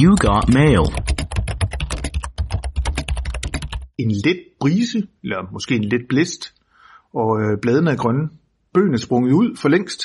You 0.00 0.16
got 0.16 0.54
mail. 0.54 0.84
En 3.98 4.10
let 4.10 4.40
brise, 4.60 5.08
eller 5.22 5.52
måske 5.52 5.74
en 5.74 5.84
let 5.84 6.08
blæst, 6.08 6.54
og 7.12 7.40
øh, 7.40 7.58
bladene 7.62 7.90
er 7.90 7.96
grønne. 7.96 8.28
Bøgen 8.74 8.94
er 8.94 8.98
sprunget 8.98 9.32
ud 9.32 9.56
for 9.56 9.68
længst. 9.68 10.00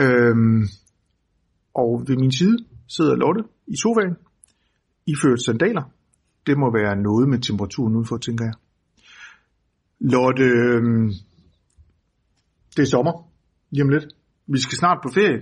Øhm, 0.00 0.62
og 1.74 2.04
ved 2.06 2.16
min 2.16 2.32
side 2.32 2.58
sidder 2.88 3.16
Lotte 3.16 3.42
i 3.66 3.76
sofaen, 3.76 4.16
iført 5.06 5.42
sandaler. 5.42 5.82
Det 6.46 6.58
må 6.58 6.72
være 6.72 6.96
noget 6.96 7.28
med 7.28 7.38
temperaturen 7.38 7.94
udenfor, 7.94 8.16
tænker 8.16 8.44
jeg. 8.44 8.54
Lotte, 10.00 10.44
øhm, 10.44 11.12
det 12.76 12.82
er 12.82 12.86
sommer 12.86 13.30
lige 13.70 13.82
om 13.82 13.88
lidt. 13.88 14.17
Vi 14.48 14.60
skal 14.60 14.78
snart 14.78 14.98
på 15.02 15.08
ferie. 15.14 15.40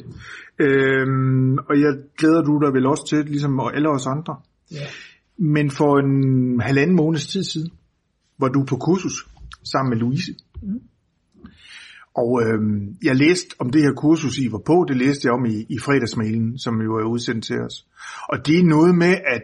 Øhm, 0.59 1.59
og 1.59 1.81
jeg 1.81 1.93
glæder 2.19 2.43
du 2.43 2.61
dig 2.65 2.73
vel 2.73 2.87
også 2.87 3.07
til, 3.09 3.25
ligesom 3.25 3.61
alle 3.75 3.89
os 3.89 4.07
andre. 4.07 4.37
Ja. 4.71 4.87
Men 5.39 5.71
for 5.71 5.99
en 5.99 6.61
halvanden 6.61 6.97
måneds 6.97 7.27
tid 7.27 7.45
siden, 7.45 7.71
var 8.39 8.49
du 8.49 8.65
på 8.65 8.77
kursus 8.77 9.27
sammen 9.73 9.91
med 9.91 9.99
Louise. 9.99 10.35
Mm. 10.63 10.81
Og 12.15 12.43
øhm, 12.43 12.97
jeg 13.03 13.17
læste 13.17 13.57
om 13.59 13.71
det 13.71 13.83
her 13.83 13.93
kursus, 13.93 14.39
I 14.39 14.53
var 14.53 14.63
på, 14.67 14.85
det 14.89 14.97
læste 14.97 15.27
jeg 15.27 15.33
om 15.35 15.45
i, 15.47 15.67
i 15.69 15.79
fredagsmailen, 15.79 16.59
som 16.59 16.81
jo 16.81 16.97
er 16.97 17.05
udsendt 17.05 17.45
til 17.45 17.57
os. 17.61 17.87
Og 18.29 18.47
det 18.47 18.59
er 18.59 18.65
noget 18.65 18.95
med, 18.95 19.15
at 19.27 19.43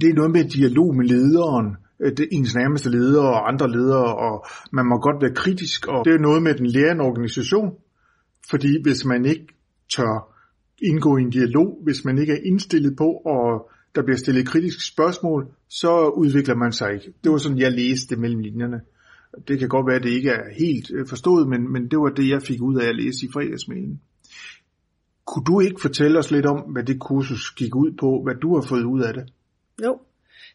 det 0.00 0.08
er 0.10 0.14
noget 0.14 0.30
med 0.30 0.44
dialog 0.44 0.96
med 0.96 1.04
lederen, 1.04 1.76
øh, 2.00 2.12
det 2.16 2.28
ens 2.32 2.54
nærmeste 2.54 2.90
ledere 2.90 3.28
og 3.28 3.48
andre 3.48 3.70
ledere, 3.70 4.16
og 4.16 4.46
man 4.72 4.86
må 4.86 4.98
godt 4.98 5.22
være 5.22 5.34
kritisk, 5.34 5.86
og 5.86 6.04
det 6.04 6.14
er 6.14 6.18
noget 6.18 6.42
med 6.42 6.54
den 6.54 6.66
lærende 6.66 7.04
organisation, 7.04 7.70
fordi 8.50 8.82
hvis 8.82 9.04
man 9.04 9.24
ikke 9.24 9.46
tør 9.96 10.34
indgå 10.82 11.16
i 11.16 11.22
en 11.22 11.30
dialog, 11.30 11.80
hvis 11.82 12.04
man 12.04 12.18
ikke 12.18 12.32
er 12.32 12.42
indstillet 12.44 12.96
på, 12.96 13.08
og 13.08 13.70
der 13.94 14.02
bliver 14.02 14.16
stillet 14.16 14.48
kritiske 14.48 14.82
spørgsmål, 14.82 15.48
så 15.68 16.08
udvikler 16.08 16.54
man 16.54 16.72
sig 16.72 16.94
ikke. 16.94 17.12
Det 17.24 17.32
var 17.32 17.38
sådan, 17.38 17.58
jeg 17.58 17.72
læste 17.72 18.14
det 18.14 18.18
mellem 18.18 18.40
linjerne. 18.40 18.80
Det 19.48 19.58
kan 19.58 19.68
godt 19.68 19.86
være, 19.86 19.96
at 19.96 20.02
det 20.02 20.10
ikke 20.10 20.30
er 20.30 20.54
helt 20.58 20.90
øh, 20.94 21.06
forstået, 21.08 21.48
men, 21.48 21.72
men 21.72 21.82
det 21.90 21.98
var 21.98 22.08
det, 22.08 22.28
jeg 22.28 22.42
fik 22.42 22.62
ud 22.62 22.80
af 22.80 22.88
at 22.88 22.96
læse 22.96 23.26
i 23.26 23.28
fredagsmailen. 23.32 24.00
Kunne 25.26 25.44
du 25.44 25.60
ikke 25.60 25.80
fortælle 25.80 26.18
os 26.18 26.30
lidt 26.30 26.46
om, 26.46 26.60
hvad 26.60 26.82
det 26.82 27.00
kursus 27.00 27.50
gik 27.50 27.76
ud 27.76 27.92
på, 28.00 28.22
hvad 28.24 28.34
du 28.34 28.54
har 28.54 28.62
fået 28.62 28.84
ud 28.84 29.02
af 29.02 29.14
det? 29.14 29.24
Jo, 29.84 30.00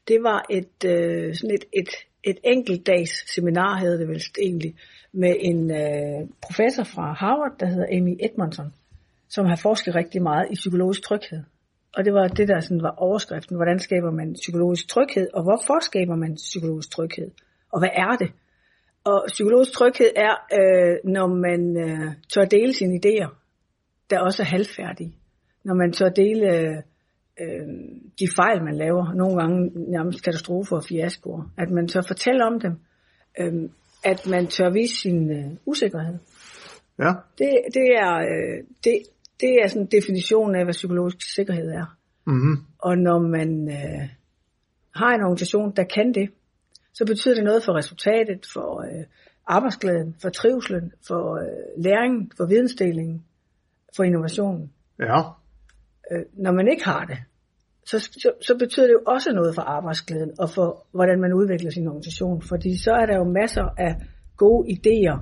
det 0.08 0.24
var 0.24 0.46
et, 0.50 0.86
øh, 0.86 1.36
sådan 1.36 1.56
et, 1.56 1.66
et, 1.74 1.90
et 2.24 2.38
enkeltdags 2.44 3.34
seminar, 3.36 3.78
hed 3.78 4.00
det 4.00 4.08
vel 4.08 4.22
egentlig, 4.42 4.76
med 5.12 5.36
en 5.40 5.72
øh, 5.72 6.28
professor 6.42 6.84
fra 6.84 7.14
Harvard, 7.14 7.60
der 7.60 7.66
hedder 7.66 7.88
Amy 7.98 8.18
Edmondson, 8.20 8.74
som 9.30 9.46
har 9.46 9.56
forsket 9.56 9.96
rigtig 9.96 10.22
meget 10.22 10.48
i 10.52 10.56
psykologisk 10.56 11.02
tryghed. 11.04 11.44
Og 11.98 12.06
det 12.06 12.14
var 12.14 12.28
det, 12.28 12.48
der 12.48 12.60
sådan 12.60 12.84
var 12.84 12.96
overskriften. 12.98 13.56
Hvordan 13.56 13.80
skaber 13.80 14.12
man 14.12 14.34
psykologisk 14.34 14.88
tryghed, 14.88 15.28
og 15.34 15.44
hvorfor 15.44 15.80
skaber 15.80 16.16
man 16.16 16.36
psykologisk 16.36 16.92
tryghed? 16.92 17.32
Og 17.72 17.80
hvad 17.80 17.90
er 17.94 18.16
det? 18.16 18.32
Og 19.04 19.26
psykologisk 19.28 19.72
tryghed 19.72 20.12
er, 20.16 20.34
øh, 20.60 21.12
når 21.14 21.28
man 21.28 21.78
øh, 21.78 22.12
tør 22.34 22.46
dele 22.46 22.74
sine 22.74 23.00
idéer, 23.06 23.30
der 24.10 24.20
også 24.20 24.44
er 24.44 24.48
halvfærdige. 24.48 25.16
Når 25.64 25.74
man 25.74 25.92
tør 25.92 26.10
dele 26.10 26.58
øh, 26.58 26.78
øh, 27.42 27.68
de 28.20 28.28
fejl, 28.36 28.64
man 28.64 28.76
laver, 28.76 29.14
nogle 29.14 29.42
gange 29.42 29.72
nærmest 29.92 30.24
katastrofer 30.24 30.76
og 30.76 30.84
fiaskoer, 30.84 31.52
at 31.58 31.70
man 31.70 31.88
tør 31.88 32.02
fortælle 32.02 32.46
om 32.46 32.60
dem, 32.60 32.80
øh, 33.40 33.70
at 34.04 34.28
man 34.28 34.48
tør 34.48 34.70
vise 34.70 34.96
sin 34.96 35.32
øh, 35.32 35.52
usikkerhed. 35.66 36.18
Ja. 37.00 37.12
Det, 37.38 37.50
det 37.74 37.88
er, 38.06 38.16
øh, 38.16 38.64
det, 38.84 38.94
det 39.42 39.50
er 39.64 39.68
sådan 39.68 39.82
en 39.82 39.92
definition 39.92 40.56
af, 40.56 40.64
hvad 40.64 40.74
psykologisk 40.74 41.36
sikkerhed 41.36 41.70
er. 41.70 41.98
Mm-hmm. 42.28 42.58
Og 42.80 42.98
når 42.98 43.20
man 43.20 43.70
øh, 43.70 44.10
har 44.96 45.16
en 45.16 45.24
organisation, 45.24 45.76
der 45.76 45.84
kan 45.84 46.14
det, 46.14 46.30
så 46.94 47.06
betyder 47.06 47.36
det 47.36 47.44
noget 47.44 47.64
for 47.64 47.78
resultatet, 47.78 48.46
for 48.54 48.82
øh, 48.82 49.06
arbejdsglæden, 49.48 50.16
for 50.22 50.30
trivselen, 50.30 50.92
for 51.08 51.36
øh, 51.36 51.84
læringen, 51.84 52.32
for 52.38 52.46
vidensdelingen, 52.46 53.26
for 53.96 54.04
innovationen. 54.04 54.72
Ja. 55.00 55.20
Øh, 56.12 56.26
når 56.34 56.52
man 56.52 56.68
ikke 56.68 56.86
har 56.86 57.06
det, 57.06 57.18
så, 57.86 58.00
så, 58.00 58.32
så 58.42 58.58
betyder 58.60 58.88
det 58.88 58.94
jo 58.94 59.02
også 59.08 59.32
noget 59.32 59.56
for 59.56 59.62
arbejdsglæden 59.62 60.32
og 60.40 60.50
for, 60.50 60.88
hvordan 60.94 61.22
man 61.22 61.34
udvikler 61.34 61.72
sin 61.72 61.88
organisation. 61.88 62.42
Fordi 62.42 62.78
så 62.78 62.92
er 62.92 63.06
der 63.06 63.18
jo 63.18 63.24
masser 63.24 63.66
af 63.78 63.96
gode 64.38 64.68
idéer, 64.76 65.18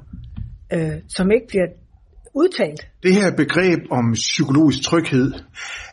øh, 0.73 1.01
som 1.07 1.31
ikke 1.31 1.47
bliver 1.47 1.67
udtalt. 2.33 2.87
Det 3.03 3.13
her 3.13 3.35
begreb 3.35 3.79
om 3.91 4.11
psykologisk 4.13 4.81
tryghed, 4.83 5.31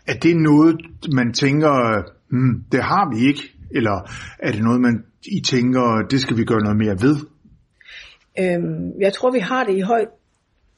er 0.07 0.15
det 0.15 0.37
noget, 0.37 0.77
man 1.13 1.33
tænker, 1.33 2.03
hmm, 2.31 2.65
det 2.73 2.83
har 2.83 3.15
vi 3.15 3.27
ikke? 3.29 3.43
Eller 3.71 4.11
er 4.39 4.53
det 4.53 4.63
noget, 4.63 4.81
man 4.81 5.05
I 5.25 5.41
tænker, 5.41 6.07
det 6.11 6.21
skal 6.21 6.37
vi 6.37 6.45
gøre 6.45 6.63
noget 6.63 6.77
mere 6.77 6.97
ved? 7.01 7.17
Øhm, 8.41 9.01
jeg 9.01 9.13
tror, 9.13 9.31
vi 9.31 9.39
har 9.39 9.65
det 9.65 9.77
i 9.77 9.81
høj 9.81 10.05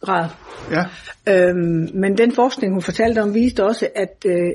grad. 0.01 0.29
Ja. 0.71 0.85
Øhm, 1.33 1.89
men 1.95 2.19
den 2.19 2.33
forskning, 2.33 2.73
hun 2.73 2.83
fortalte 2.83 3.23
om, 3.23 3.35
viste 3.35 3.65
også, 3.65 3.89
at 3.95 4.25
øh, 4.27 4.51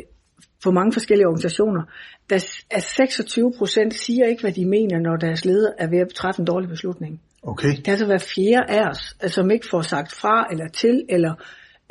for 0.63 0.71
mange 0.71 0.93
forskellige 0.93 1.27
organisationer, 1.27 1.83
der 2.29 2.61
er 2.71 2.79
26 2.79 3.53
procent 3.57 3.93
siger 3.93 4.25
ikke, 4.25 4.41
hvad 4.41 4.51
de 4.51 4.65
mener, 4.65 4.99
når 4.99 5.15
deres 5.15 5.45
leder 5.45 5.71
er 5.77 5.87
ved 5.87 5.99
at 5.99 6.09
træffe 6.15 6.39
en 6.39 6.45
dårlig 6.45 6.69
beslutning. 6.69 7.21
Okay. 7.43 7.75
Det 7.75 7.87
er 7.87 7.91
altså 7.91 8.05
hver 8.05 8.17
fjerde 8.35 8.65
af 8.69 8.89
os, 8.89 9.15
altså, 9.19 9.35
som 9.35 9.51
ikke 9.51 9.67
får 9.71 9.81
sagt 9.81 10.11
fra 10.11 10.47
eller 10.51 10.67
til, 10.67 11.05
eller 11.09 11.33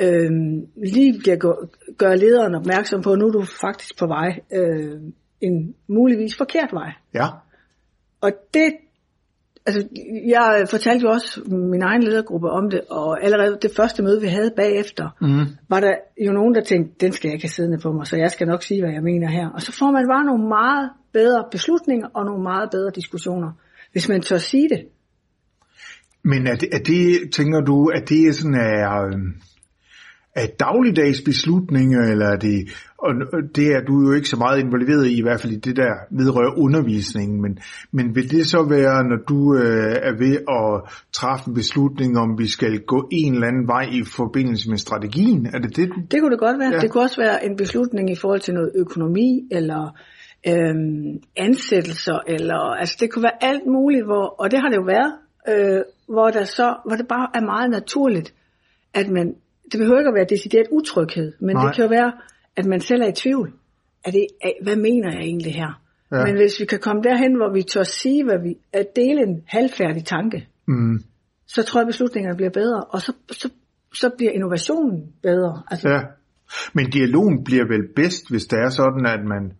øhm, 0.01 0.67
lige 0.77 1.19
bliver 1.19 1.37
gør, 1.37 1.69
gør 1.99 2.15
lederen 2.15 2.55
opmærksom 2.55 3.03
på, 3.03 3.13
at 3.13 3.19
nu 3.19 3.27
er 3.27 3.33
du 3.33 3.45
faktisk 3.61 3.99
på 3.99 4.07
vej 4.07 4.41
øh, 4.53 5.01
en 5.41 5.75
muligvis 5.89 6.37
forkert 6.37 6.71
vej. 6.73 6.93
Ja. 7.15 7.27
Og 8.21 8.33
det, 8.55 8.73
altså 9.71 9.89
jeg 10.27 10.67
fortalte 10.71 11.03
jo 11.07 11.11
også 11.11 11.41
min 11.73 11.83
egen 11.83 12.03
ledergruppe 12.03 12.51
om 12.51 12.71
det, 12.71 12.81
og 12.91 13.25
allerede 13.25 13.59
det 13.63 13.71
første 13.77 14.03
møde, 14.03 14.21
vi 14.21 14.27
havde 14.27 14.53
bagefter, 14.57 15.09
Mm. 15.21 15.47
var 15.69 15.81
der 15.81 15.95
jo 16.27 16.33
nogen, 16.33 16.55
der 16.55 16.61
tænkte, 16.61 16.95
den 17.01 17.13
skal 17.13 17.29
jeg 17.29 17.35
ikke 17.35 17.45
have 17.45 17.51
siddende 17.51 17.79
på 17.79 17.93
mig, 17.93 18.07
så 18.07 18.17
jeg 18.17 18.31
skal 18.31 18.47
nok 18.47 18.63
sige, 18.63 18.81
hvad 18.83 18.93
jeg 18.93 19.03
mener 19.03 19.29
her. 19.29 19.49
Og 19.49 19.63
så 19.63 19.73
får 19.73 19.91
man 19.91 20.07
bare 20.09 20.25
nogle 20.25 20.49
meget 20.49 20.91
bedre 21.13 21.45
beslutninger 21.51 22.09
og 22.15 22.25
nogle 22.25 22.43
meget 22.43 22.71
bedre 22.71 22.91
diskussioner, 22.95 23.51
hvis 23.93 24.09
man 24.09 24.21
tør 24.23 24.37
sige 24.37 24.69
det. 24.69 24.81
Men 26.25 26.47
er 26.47 26.55
det, 26.57 26.69
er 26.73 26.79
det, 26.79 27.33
tænker 27.33 27.61
du, 27.61 27.87
at 27.87 28.09
det 28.09 28.35
sådan 28.35 28.55
er, 28.55 29.07
øhm, 29.07 29.35
er 30.35 30.47
dagligdags 30.61 31.21
beslutninger, 31.21 32.01
eller 32.13 32.27
er 32.27 32.37
det, 32.37 32.69
og 32.99 33.11
det 33.57 33.67
er 33.77 33.81
du 33.81 33.93
jo 34.07 34.13
ikke 34.13 34.29
så 34.29 34.37
meget 34.37 34.61
involveret 34.61 35.07
i, 35.07 35.19
i 35.19 35.23
hvert 35.23 35.41
fald 35.41 35.53
i 35.53 35.57
det 35.57 35.77
der 35.77 35.93
vedrører 36.11 36.59
undervisningen, 36.59 37.43
men, 37.43 37.59
men 37.93 38.15
vil 38.15 38.31
det 38.31 38.47
så 38.47 38.63
være, 38.69 39.05
når 39.05 39.17
du 39.29 39.55
øh, 39.57 39.97
er 40.03 40.15
ved 40.19 40.35
at 40.59 40.91
træffe 41.13 41.49
en 41.49 41.55
beslutning, 41.55 42.19
om 42.19 42.39
vi 42.39 42.47
skal 42.47 42.81
gå 42.81 43.09
en 43.13 43.35
eller 43.35 43.47
anden 43.49 43.67
vej 43.69 43.83
i 43.93 44.03
forbindelse 44.17 44.71
med 44.71 44.79
strategien? 44.79 45.47
Er 45.55 45.59
det 45.59 45.77
det? 45.77 45.89
du- 45.89 46.01
Det 46.11 46.21
kunne 46.21 46.31
det 46.31 46.39
godt 46.39 46.59
være. 46.59 46.69
Ja. 46.69 46.75
Ja. 46.75 46.81
Det 46.81 46.91
kunne 46.91 47.03
også 47.03 47.21
være 47.21 47.45
en 47.47 47.57
beslutning 47.57 48.11
i 48.11 48.17
forhold 48.17 48.41
til 48.41 48.55
noget 48.55 48.71
økonomi, 48.75 49.49
eller 49.51 49.99
øhm, 50.49 51.21
ansættelser, 51.37 52.19
eller 52.27 52.59
altså 52.81 52.97
det 53.01 53.13
kunne 53.13 53.23
være 53.23 53.45
alt 53.45 53.67
muligt, 53.67 54.05
hvor, 54.05 54.27
og 54.41 54.51
det 54.51 54.59
har 54.61 54.69
det 54.69 54.77
jo 54.77 54.83
været, 54.97 55.13
øh, 55.49 55.81
hvor, 56.09 56.29
der 56.31 56.45
så, 56.45 56.77
hvor 56.87 56.97
det 56.97 57.09
bare 57.09 57.29
er 57.35 57.41
meget 57.45 57.71
naturligt, 57.71 58.35
at 58.95 59.09
man, 59.11 59.35
det 59.73 59.79
behøver 59.79 59.99
ikke 59.99 60.09
at 60.09 60.15
være 60.15 60.27
decideret 60.31 60.67
utryghed, 60.73 61.33
men 61.41 61.57
Nej. 61.57 61.67
det 61.67 61.75
kan 61.75 61.85
jo 61.85 61.89
være, 61.89 62.13
at 62.57 62.67
man 62.67 62.81
selv 62.81 63.03
er 63.03 63.07
i 63.09 63.13
tvivl. 63.13 63.53
Er 64.05 64.11
det, 64.11 64.27
er, 64.43 64.51
hvad 64.63 64.77
mener 64.77 65.13
jeg 65.13 65.21
egentlig 65.21 65.55
her? 65.55 65.83
Ja. 66.13 66.25
Men 66.25 66.37
hvis 66.37 66.61
vi 66.61 66.65
kan 66.65 66.79
komme 66.79 67.03
derhen, 67.03 67.37
hvor 67.37 67.53
vi 67.53 67.63
tør 67.63 67.83
sige, 67.83 68.25
hvad 68.25 68.39
vi, 68.43 68.55
at 68.73 68.87
dele 68.97 69.23
en 69.23 69.43
halvfærdig 69.47 70.05
tanke, 70.05 70.47
Mm. 70.67 70.99
så 71.47 71.63
tror 71.63 71.81
jeg, 71.81 71.87
beslutningerne 71.87 72.37
bliver 72.37 72.51
bedre, 72.51 72.85
og 72.85 73.01
så, 73.03 73.13
så, 73.31 73.51
så 73.95 74.11
bliver 74.17 74.33
innovationen 74.33 75.13
bedre. 75.23 75.63
Altså, 75.71 75.89
Ja. 75.89 76.01
Men 76.73 76.91
dialogen 76.91 77.45
bliver 77.45 77.65
vel 77.65 77.89
bedst, 77.97 78.31
hvis 78.31 78.45
det 78.47 78.59
er 78.59 78.69
sådan, 78.71 79.07
at 79.07 79.25
man 79.25 79.53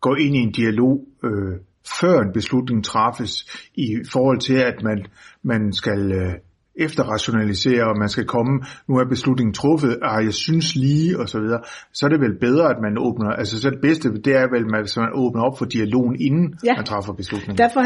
går 0.00 0.16
ind 0.16 0.36
i 0.36 0.38
en 0.38 0.52
dialog, 0.52 1.04
øh, 1.24 1.58
før 2.00 2.20
en 2.20 2.32
beslutning 2.32 2.84
træffes, 2.84 3.32
i 3.74 3.86
forhold 4.12 4.40
til, 4.40 4.54
at 4.54 4.82
man, 4.82 5.06
man 5.42 5.72
skal 5.72 6.12
øh, 6.12 6.34
efterrationalisere, 6.76 7.84
og 7.84 7.98
man 7.98 8.08
skal 8.08 8.24
komme, 8.24 8.62
nu 8.88 8.94
er 8.96 9.04
beslutningen 9.08 9.54
truffet, 9.54 9.98
ah, 10.02 10.24
jeg 10.24 10.34
synes 10.34 10.76
lige, 10.76 11.18
og 11.18 11.28
så 11.28 11.40
videre, 11.40 11.60
så 11.92 12.06
er 12.06 12.10
det 12.10 12.20
vel 12.20 12.38
bedre, 12.40 12.70
at 12.70 12.76
man 12.82 12.98
åbner, 12.98 13.30
altså 13.30 13.60
så 13.60 13.70
det 13.70 13.80
bedste, 13.80 14.08
det 14.26 14.36
er 14.36 14.46
vel, 14.54 14.64
at 14.64 14.96
man 14.96 15.10
åbner 15.14 15.42
op 15.42 15.58
for 15.58 15.64
dialogen, 15.64 16.16
inden 16.20 16.54
Ja. 16.64 16.74
man 16.76 16.84
træffer 16.84 17.12
beslutningen. 17.12 17.58
Derfor 17.58 17.80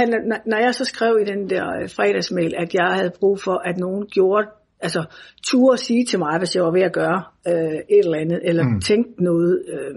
når- 0.50 0.64
jeg 0.64 0.75
så 0.75 0.85
skrev 0.85 1.19
i 1.23 1.25
den 1.32 1.50
der 1.50 1.64
øh, 1.82 1.88
fredagsmail, 1.96 2.55
at 2.56 2.75
jeg 2.75 2.88
havde 2.99 3.12
brug 3.20 3.40
for, 3.40 3.62
at 3.69 3.79
nogen 3.79 4.06
gjorde, 4.06 4.46
altså 4.81 5.05
turde 5.44 5.79
sige 5.79 6.05
til 6.05 6.19
mig, 6.19 6.38
hvis 6.38 6.55
jeg 6.56 6.64
var 6.64 6.70
ved 6.73 6.82
at 6.82 6.93
gøre 6.93 7.23
øh, 7.49 7.79
et 7.96 8.05
eller 8.05 8.19
andet, 8.19 8.40
eller 8.44 8.64
Mm. 8.64 8.81
tænkte 8.81 9.25
noget, 9.25 9.62
øh, 9.73 9.94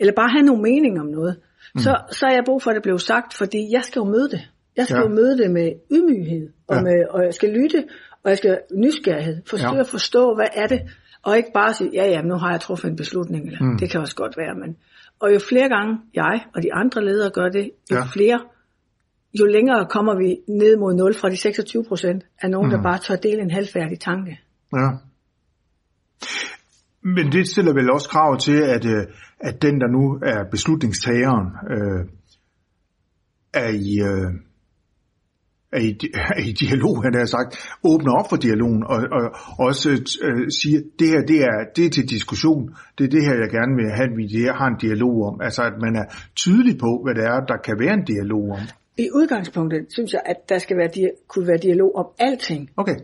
eller 0.00 0.12
bare 0.16 0.28
have 0.28 0.42
nogle 0.46 0.62
mening 0.62 1.00
om 1.00 1.06
noget, 1.06 1.36
mm. 1.74 1.78
så, 1.80 1.96
så 2.10 2.26
har 2.26 2.32
jeg 2.32 2.42
brug 2.46 2.62
for, 2.62 2.70
at 2.70 2.74
det 2.74 2.82
blev 2.82 2.98
sagt, 2.98 3.34
fordi 3.34 3.58
jeg 3.72 3.82
skal 3.84 4.00
jo 4.00 4.04
møde 4.04 4.28
det. 4.30 4.40
Jeg 4.76 4.84
skal 4.86 4.96
Ja. 4.96 5.02
jo 5.02 5.08
møde 5.08 5.38
det 5.38 5.50
med 5.50 5.72
ydmyghed, 5.92 6.48
og, 6.68 6.76
Ja. 6.76 6.82
med, 6.82 7.04
og 7.10 7.24
jeg 7.24 7.34
skal 7.34 7.48
lytte, 7.50 7.84
og 8.22 8.30
jeg 8.30 8.38
skal 8.38 8.58
nysgerrighed, 8.74 9.42
forsøge 9.46 9.74
Ja. 9.74 9.80
at 9.80 9.86
forstå, 9.88 10.34
hvad 10.34 10.46
er 10.54 10.66
det, 10.66 10.80
Og 11.26 11.36
ikke 11.36 11.50
bare 11.54 11.74
sige, 11.74 11.90
ja 11.94 12.04
ja, 12.06 12.22
nu 12.22 12.34
har 12.34 12.50
jeg 12.50 12.60
truffet 12.60 12.90
en 12.90 12.96
beslutning, 12.96 13.46
eller 13.46 13.62
mm. 13.62 13.78
det 13.78 13.90
kan 13.90 14.00
også 14.00 14.16
godt 14.16 14.36
være, 14.36 14.54
men... 14.54 14.76
Og 15.20 15.34
jo 15.34 15.38
flere 15.38 15.68
gange 15.68 15.98
jeg 16.14 16.40
og 16.54 16.62
de 16.62 16.74
andre 16.74 17.04
ledere 17.04 17.30
gør 17.30 17.48
det, 17.48 17.70
jo 17.90 17.96
Ja. 17.96 18.00
ja. 18.00 18.04
flere, 18.12 18.40
jo 19.40 19.46
længere 19.46 19.86
kommer 19.90 20.14
vi 20.14 20.36
ned 20.48 20.76
mod 20.76 20.94
0 20.94 21.14
fra 21.14 21.28
de 21.30 21.36
26 21.36 21.84
procent 21.84 22.24
af 22.42 22.50
nogen, 22.50 22.70
mm. 22.70 22.76
der 22.76 22.82
bare 22.82 22.98
tør 22.98 23.16
dele 23.16 23.42
en 23.42 23.50
halvfærdig 23.50 24.00
tanke. 24.00 24.40
Ja. 24.76 24.88
Men 27.02 27.32
det 27.32 27.48
stiller 27.48 27.72
vel 27.74 27.90
også 27.90 28.08
krav 28.08 28.38
til, 28.38 28.56
at, 28.62 28.84
øh, 28.84 29.06
at 29.40 29.62
den, 29.62 29.80
der 29.80 29.88
nu 29.88 30.18
er 30.22 30.44
beslutningstageren, 30.50 31.46
øh, 31.70 32.04
er 33.54 33.68
i... 33.68 34.00
Øh, 34.10 34.32
er 35.74 35.82
i, 35.88 35.90
er 36.36 36.40
i 36.50 36.52
dialog, 36.64 36.94
han 37.06 37.14
har 37.14 37.26
sagt, 37.36 37.50
åbner 37.90 38.12
op 38.18 38.28
for 38.30 38.36
dialogen 38.46 38.82
og, 38.92 38.98
og 39.18 39.24
også 39.68 39.88
øh, 40.26 40.50
siger, 40.58 40.78
det 40.98 41.08
her 41.08 41.22
det 41.32 41.38
er, 41.50 41.56
det 41.76 41.86
er 41.86 41.90
til 41.90 42.08
diskussion, 42.16 42.62
det 42.98 43.04
er 43.04 43.08
det 43.16 43.22
her, 43.26 43.34
jeg 43.44 43.50
gerne 43.58 43.74
vil 43.80 43.88
have, 43.98 44.08
at 44.10 44.16
vi 44.16 44.26
har 44.60 44.68
en 44.68 44.78
dialog 44.86 45.14
om. 45.28 45.40
Altså, 45.46 45.62
at 45.62 45.76
man 45.80 45.96
er 45.96 46.06
tydelig 46.36 46.78
på, 46.78 46.90
hvad 47.04 47.14
det 47.14 47.24
er, 47.24 47.38
der 47.50 47.56
kan 47.66 47.76
være 47.78 47.94
en 47.94 48.04
dialog 48.04 48.44
om. 48.50 48.62
I 48.98 49.06
udgangspunktet 49.14 49.80
synes 49.96 50.12
jeg, 50.12 50.22
at 50.26 50.48
der 50.48 50.58
skal 50.58 50.76
være, 50.76 50.90
dia- 50.96 51.26
kunne 51.28 51.46
være 51.48 51.58
dialog 51.58 51.96
om 51.96 52.06
alting. 52.18 52.70
Okay, 52.76 52.96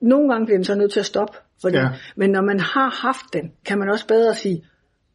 Nogle 0.00 0.28
gange 0.30 0.46
bliver 0.46 0.58
den 0.58 0.64
så 0.64 0.74
nødt 0.74 0.92
til 0.92 1.00
at 1.00 1.06
stoppe, 1.06 1.36
fordi, 1.62 1.76
Ja. 1.76 1.88
men 2.16 2.30
når 2.30 2.42
man 2.42 2.60
har 2.60 2.90
haft 3.06 3.26
den, 3.32 3.52
kan 3.66 3.78
man 3.78 3.88
også 3.90 4.06
bedre 4.06 4.34
sige, 4.34 4.64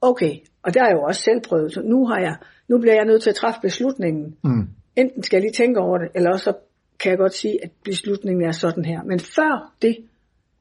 okay, 0.02 0.34
og 0.64 0.72
har 0.78 0.88
jeg 0.88 0.96
jo 0.96 1.02
også 1.02 1.22
selv 1.22 1.42
prøvet, 1.50 1.74
så 1.74 1.82
nu, 1.82 2.06
har 2.06 2.20
jeg, 2.20 2.36
nu 2.70 2.78
bliver 2.80 2.94
jeg 2.96 3.06
nødt 3.06 3.22
til 3.24 3.30
at 3.30 3.36
træffe 3.36 3.60
beslutningen. 3.62 4.36
Mm. 4.44 4.68
Enten 4.96 5.24
skal 5.24 5.38
jeg 5.38 5.42
lige 5.42 5.54
tænke 5.64 5.80
over 5.80 5.98
det, 5.98 6.08
eller 6.16 6.32
også 6.32 6.44
så 6.44 6.54
kan 7.00 7.10
jeg 7.10 7.18
godt 7.18 7.34
sige, 7.34 7.64
at 7.64 7.72
beslutningen 7.84 8.48
er 8.48 8.52
sådan 8.52 8.86
her. 8.86 9.04
Men 9.04 9.20
før 9.20 9.74
det, 9.82 9.98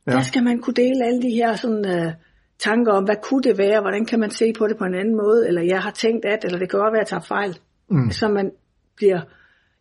Ja. 0.06 0.12
der 0.12 0.22
skal 0.22 0.44
man 0.44 0.60
kunne 0.60 0.74
dele 0.74 1.04
alle 1.04 1.22
de 1.22 1.30
her 1.30 1.56
sådan, 1.56 2.06
uh, 2.06 2.12
tanker 2.58 2.92
om, 2.92 3.04
hvad 3.04 3.16
kunne 3.22 3.42
det 3.42 3.58
være, 3.58 3.80
hvordan 3.80 4.06
kan 4.06 4.20
man 4.20 4.30
se 4.30 4.52
på 4.58 4.66
det 4.66 4.76
på 4.78 4.84
en 4.84 4.94
anden 4.94 5.16
måde, 5.16 5.48
eller 5.48 5.62
jeg 5.62 5.82
har 5.82 5.90
tænkt 5.90 6.24
at, 6.24 6.44
eller 6.44 6.58
det 6.58 6.70
kan 6.70 6.80
godt 6.80 6.92
være, 6.92 7.00
at 7.00 7.10
jeg 7.12 7.20
tager 7.20 7.20
fejl. 7.36 7.58
Mm. 7.90 8.10
Så 8.10 8.28
man 8.28 8.52
bliver, 8.96 9.20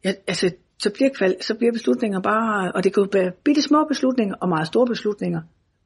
ja, 0.04 0.14
altså, 0.28 0.52
så 0.80 0.92
bliver, 0.94 1.10
kval, 1.18 1.36
så 1.42 1.56
bliver 1.56 1.72
beslutninger 1.72 2.22
bare, 2.22 2.72
og 2.72 2.84
det 2.84 2.94
kan 2.94 3.04
jo 3.04 3.10
være 3.14 3.32
bitte 3.44 3.62
små 3.62 3.86
beslutninger 3.88 4.36
og 4.36 4.50
meget 4.50 4.68
store 4.68 4.88
beslutninger, 4.88 5.42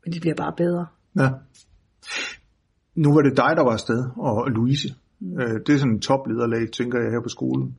men 0.06 0.14
de 0.14 0.20
bliver 0.20 0.36
bare 0.36 0.54
bedre. 0.58 0.86
Ja. 1.20 1.30
Nu 2.96 3.14
var 3.14 3.22
det 3.22 3.38
dig, 3.38 3.52
der 3.56 3.64
var 3.64 3.72
afsted, 3.72 4.04
og 4.18 4.52
Louise. 4.52 4.96
Mm. 5.20 5.40
Øh, 5.42 5.60
det 5.66 5.74
er 5.74 5.78
sådan 5.78 5.94
en 5.94 6.02
toplederlag, 6.02 6.72
tænker 6.72 7.02
jeg 7.02 7.12
her 7.12 7.22
på 7.22 7.30
skolen. 7.30 7.78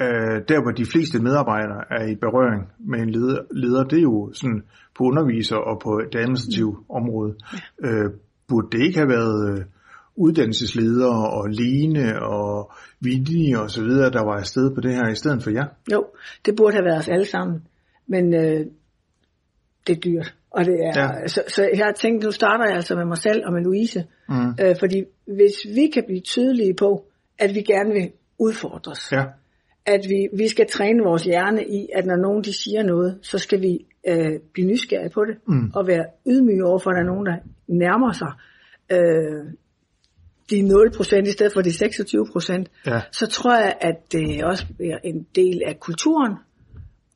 Øh, 0.00 0.42
der, 0.48 0.62
hvor 0.62 0.70
de 0.70 0.86
fleste 0.86 1.22
medarbejdere 1.22 1.82
er 1.90 2.06
i 2.06 2.14
berøring 2.14 2.62
med 2.78 2.98
en 3.00 3.10
leder, 3.10 3.38
leder 3.50 3.84
det 3.84 3.98
er 3.98 4.02
jo 4.02 4.30
sådan 4.32 4.62
på 4.96 5.04
underviser 5.04 5.56
og 5.56 5.80
på 5.80 6.00
det 6.12 6.18
administrative 6.18 6.72
mm. 6.72 6.90
område. 6.90 7.34
Øh, 7.84 8.10
burde 8.48 8.68
det 8.78 8.84
ikke 8.86 8.98
have 8.98 9.08
været 9.08 9.58
øh, 9.58 9.64
uddannelsesledere 10.16 11.30
og 11.30 11.48
Lene 11.50 12.22
og 12.22 12.72
Vinnie 13.00 13.60
og 13.60 13.70
så 13.70 13.82
videre, 13.82 14.10
der 14.10 14.24
var 14.24 14.36
afsted 14.36 14.74
på 14.74 14.80
det 14.80 14.94
her 14.94 15.08
i 15.08 15.14
stedet 15.14 15.42
for 15.42 15.50
jer? 15.50 15.66
Jo, 15.92 16.06
det 16.46 16.56
burde 16.56 16.74
have 16.76 16.84
været 16.84 16.98
os 16.98 17.08
alle 17.08 17.26
sammen, 17.26 17.62
men 18.06 18.34
øh, 18.34 18.66
det 19.86 19.96
er 19.96 20.00
dyrt. 20.00 20.34
Og 20.50 20.64
det 20.64 20.74
er, 20.74 20.92
Ja. 21.02 21.18
ja. 21.20 21.28
så, 21.28 21.42
så 21.48 21.62
jeg 21.74 21.84
har 21.86 21.92
tænkt, 21.92 22.24
nu 22.24 22.30
starter 22.30 22.64
jeg 22.66 22.74
altså 22.76 22.96
med 22.96 23.04
mig 23.04 23.18
selv 23.18 23.42
og 23.46 23.52
med 23.52 23.62
Louise, 23.62 24.04
Mm. 24.28 24.54
øh, 24.64 24.76
fordi 24.78 25.04
hvis 25.26 25.54
vi 25.74 25.86
kan 25.94 26.04
blive 26.06 26.20
tydelige 26.20 26.74
på, 26.74 27.04
at 27.38 27.54
vi 27.54 27.60
gerne 27.62 27.92
vil 27.92 28.10
udfordres, 28.38 29.12
Ja, 29.12 29.24
at 29.86 30.00
vi, 30.08 30.28
vi 30.36 30.48
skal 30.48 30.66
træne 30.70 31.02
vores 31.02 31.22
hjerne 31.24 31.64
i, 31.66 31.88
at 31.94 32.06
når 32.06 32.16
nogen 32.16 32.44
de 32.44 32.52
siger 32.52 32.82
noget, 32.82 33.18
så 33.22 33.38
skal 33.38 33.60
vi 33.62 33.86
øh, 34.08 34.32
blive 34.52 34.66
nysgerrige 34.68 35.10
på 35.10 35.24
det, 35.24 35.36
Mm. 35.48 35.70
og 35.74 35.86
være 35.86 36.04
ydmyge 36.26 36.64
over 36.64 36.78
for, 36.78 36.90
at 36.90 36.94
der 36.94 37.00
er 37.02 37.06
nogen, 37.12 37.26
der 37.26 37.36
nærmer 37.68 38.12
sig 38.12 38.32
øh, 38.90 39.44
de 40.50 40.60
0% 40.60 41.28
i 41.28 41.30
stedet 41.30 41.52
for 41.52 41.60
de 41.62 41.70
26%, 41.70 42.64
ja, 42.86 43.00
så 43.12 43.26
tror 43.26 43.54
jeg, 43.56 43.74
at 43.80 44.12
det 44.12 44.44
også 44.44 44.66
bliver 44.76 44.98
en 45.04 45.26
del 45.34 45.62
af 45.66 45.80
kulturen. 45.80 46.32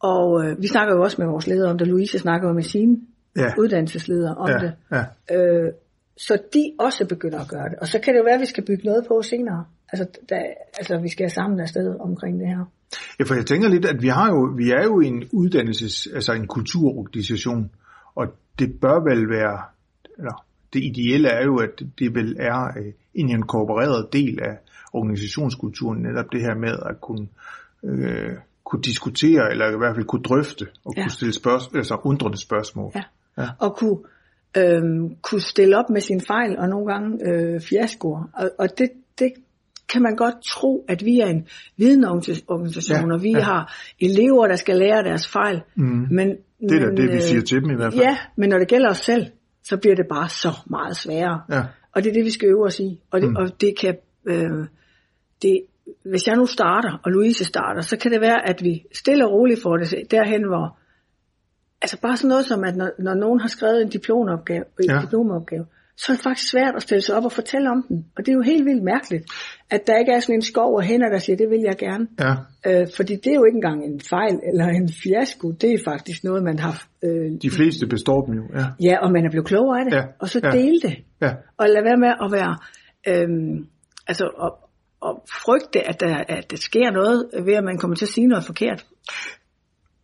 Og 0.02 0.44
øh, 0.44 0.62
vi 0.62 0.66
snakker 0.66 0.94
jo 0.94 1.02
også 1.02 1.16
med 1.18 1.26
vores 1.28 1.46
ledere 1.46 1.70
om 1.70 1.78
det. 1.78 1.86
Louise 1.88 2.18
snakker 2.18 2.48
jo 2.48 2.54
med 2.54 2.62
sine 2.62 2.96
ja, 3.36 3.52
uddannelsesledere 3.58 4.34
om 4.34 4.48
ja, 4.48 4.58
det. 4.58 4.72
ja. 4.92 5.36
Øh, 5.36 5.72
så 6.16 6.38
de 6.54 6.72
også 6.78 7.06
begynder 7.06 7.38
at 7.40 7.48
gøre 7.48 7.68
det. 7.68 7.78
Og 7.78 7.86
så 7.86 7.98
kan 8.00 8.14
det 8.14 8.18
jo 8.18 8.24
være, 8.24 8.34
at 8.34 8.40
vi 8.40 8.46
skal 8.46 8.64
bygge 8.64 8.84
noget 8.84 9.04
på 9.08 9.22
senere. 9.22 9.64
Altså, 9.92 10.06
da, 10.30 10.42
altså 10.78 10.98
vi 11.02 11.08
skal 11.08 11.30
sammen 11.30 11.60
afsted 11.60 11.96
omkring 12.00 12.40
det 12.40 12.48
her. 12.48 12.64
Ja, 13.18 13.24
for 13.24 13.34
jeg 13.34 13.46
tænker 13.46 13.68
lidt, 13.68 13.84
at 13.86 14.02
vi 14.02 14.08
har 14.08 14.28
jo, 14.28 14.52
vi 14.56 14.70
er 14.70 14.82
jo 14.84 15.00
en 15.00 15.24
uddannelses, 15.32 16.08
altså 16.14 16.32
en 16.32 16.46
kulturorganisation, 16.46 17.70
og 18.14 18.26
det 18.58 18.80
bør 18.80 19.10
vel 19.10 19.28
være, 19.30 19.62
eller 20.18 20.44
det 20.72 20.84
ideelle 20.84 21.28
er 21.28 21.44
jo, 21.44 21.56
at 21.56 21.82
det 21.98 22.14
vel 22.14 22.36
er 22.40 22.78
øh, 22.78 22.92
en 23.14 23.28
inkorporeret 23.30 24.12
del 24.12 24.38
af 24.42 24.58
organisationskulturen, 24.92 26.02
netop 26.02 26.32
det 26.32 26.40
her 26.40 26.54
med 26.54 26.74
at 26.90 27.00
kunne, 27.00 27.26
øh, 27.84 28.36
kunne 28.64 28.82
diskutere, 28.82 29.50
eller 29.50 29.74
i 29.74 29.78
hvert 29.78 29.94
fald 29.96 30.06
kunne 30.06 30.22
drøfte, 30.22 30.66
og 30.84 30.94
Ja. 30.96 31.02
kunne 31.02 31.10
stille 31.10 31.34
spørgsmål, 31.34 31.78
altså 31.78 31.96
undrende 32.04 32.40
spørgsmål. 32.40 32.92
Ja. 32.94 33.02
Ja. 33.38 33.48
Og 33.58 33.76
kunne, 33.76 33.98
øhm, 34.56 35.16
kunne 35.22 35.40
stille 35.40 35.78
op 35.78 35.90
med 35.90 36.00
sine 36.00 36.20
fejl 36.20 36.58
og 36.58 36.68
nogle 36.68 36.92
gange 36.92 37.28
øh, 37.28 37.60
fiaskoer. 37.60 38.30
Og, 38.34 38.50
og 38.58 38.68
det, 38.78 38.90
det 39.18 39.32
kan 39.92 40.02
man 40.02 40.16
godt 40.16 40.34
tro, 40.44 40.84
at 40.88 41.04
vi 41.04 41.20
er 41.20 41.26
en 41.26 41.46
vidensorganisation, 41.76 43.08
Ja, 43.10 43.14
og 43.14 43.22
vi 43.22 43.30
ja. 43.32 43.40
har 43.40 43.74
elever, 44.00 44.46
der 44.46 44.56
skal 44.56 44.76
lære 44.76 45.02
deres 45.02 45.28
fejl. 45.28 45.62
Mm. 45.76 46.06
Men, 46.10 46.28
Det 46.60 46.82
er 46.82 46.86
men, 46.86 46.96
det, 46.96 47.08
vi 47.08 47.14
øh, 47.14 47.20
siger 47.22 47.40
til 47.42 47.62
dem 47.62 47.70
i 47.70 47.74
hvert 47.74 47.92
fald. 47.92 48.02
Ja, 48.02 48.16
men 48.36 48.48
når 48.48 48.58
det 48.58 48.68
gælder 48.68 48.88
os 48.90 48.98
selv, 48.98 49.26
så 49.64 49.76
bliver 49.76 49.96
det 49.96 50.06
bare 50.10 50.28
så 50.28 50.48
meget 50.70 50.96
sværere. 50.96 51.40
Ja. 51.50 51.62
Og 51.94 52.04
det 52.04 52.10
er 52.10 52.14
det, 52.14 52.24
vi 52.24 52.30
skal 52.30 52.48
øve 52.48 52.64
os 52.66 52.80
i. 52.80 53.00
Og 53.10 53.20
det, 53.20 53.28
Mm. 53.30 53.36
og 53.36 53.60
det 53.60 53.74
kan... 53.80 53.96
Øh, 54.26 54.66
det, 55.42 55.60
hvis 56.04 56.26
jeg 56.26 56.36
nu 56.36 56.46
starter, 56.46 57.00
og 57.04 57.10
Louise 57.12 57.44
starter, 57.44 57.80
så 57.80 57.96
kan 57.96 58.12
det 58.12 58.20
være, 58.20 58.48
at 58.48 58.62
vi 58.62 58.82
stille 58.94 59.26
og 59.26 59.32
roligt 59.32 59.62
får 59.62 59.76
det 59.76 60.10
derhen, 60.10 60.46
hvor... 60.48 60.76
Altså 61.82 62.00
bare 62.00 62.16
sådan 62.16 62.28
noget 62.28 62.44
som, 62.46 62.64
at 62.64 62.76
når, 62.76 62.90
når 62.98 63.14
nogen 63.14 63.40
har 63.40 63.48
skrevet 63.48 63.82
en 63.82 63.88
diplomopgave, 63.88 64.64
en 64.80 64.90
Ja. 64.90 65.00
diplomopgave, 65.02 65.66
så 65.96 66.12
er 66.12 66.16
det 66.16 66.22
faktisk 66.22 66.50
svært 66.50 66.74
at 66.76 66.82
stille 66.82 67.02
sig 67.02 67.14
op 67.16 67.24
og 67.24 67.32
fortælle 67.32 67.70
om 67.70 67.84
den. 67.88 68.06
Og 68.16 68.26
det 68.26 68.32
er 68.32 68.36
jo 68.36 68.42
helt 68.42 68.64
vildt 68.64 68.82
mærkeligt, 68.82 69.24
at 69.70 69.86
der 69.86 69.96
ikke 69.98 70.12
er 70.12 70.20
sådan 70.20 70.34
en 70.34 70.42
skov 70.42 70.78
af 70.80 70.86
hænder, 70.86 71.08
der 71.08 71.18
siger, 71.18 71.36
det 71.36 71.50
vil 71.50 71.60
jeg 71.60 71.76
gerne. 71.78 72.06
Ja, 72.20 72.34
Øh, 72.66 72.86
fordi 72.96 73.14
det 73.14 73.26
er 73.26 73.34
jo 73.34 73.44
ikke 73.44 73.56
engang 73.56 73.84
en 73.84 74.00
fejl 74.00 74.40
eller 74.52 74.66
en 74.66 74.88
fiasko. 75.02 75.50
Det 75.50 75.72
er 75.72 75.78
faktisk 75.84 76.24
noget, 76.24 76.42
man 76.42 76.58
har... 76.58 76.86
Øh, 77.04 77.30
de 77.42 77.50
fleste 77.50 77.86
består 77.86 78.24
dem 78.26 78.34
jo. 78.34 78.42
Ja, 78.54 78.66
ja, 78.80 78.98
og 79.04 79.12
man 79.12 79.24
er 79.26 79.30
blevet 79.30 79.46
klogere 79.46 79.78
af 79.80 79.84
det. 79.84 79.96
Ja, 79.96 80.02
Og 80.18 80.28
så 80.28 80.40
ja. 80.44 80.50
dele 80.50 80.80
det. 80.80 80.96
ja, 81.22 81.32
Og 81.56 81.66
lad 81.68 81.82
være 81.82 81.96
med 81.96 82.12
at 82.24 82.32
være, 82.32 82.54
øhm, 83.08 83.66
altså 84.08 84.24
at, 84.46 84.52
at 85.08 85.14
frygte, 85.44 85.88
at 85.88 86.00
der, 86.00 86.16
at 86.28 86.50
der 86.50 86.56
sker 86.56 86.90
noget, 86.90 87.30
ved 87.46 87.54
at 87.54 87.64
man 87.64 87.78
kommer 87.78 87.96
til 87.96 88.04
at 88.04 88.08
sige 88.08 88.26
noget 88.26 88.44
forkert. 88.44 88.86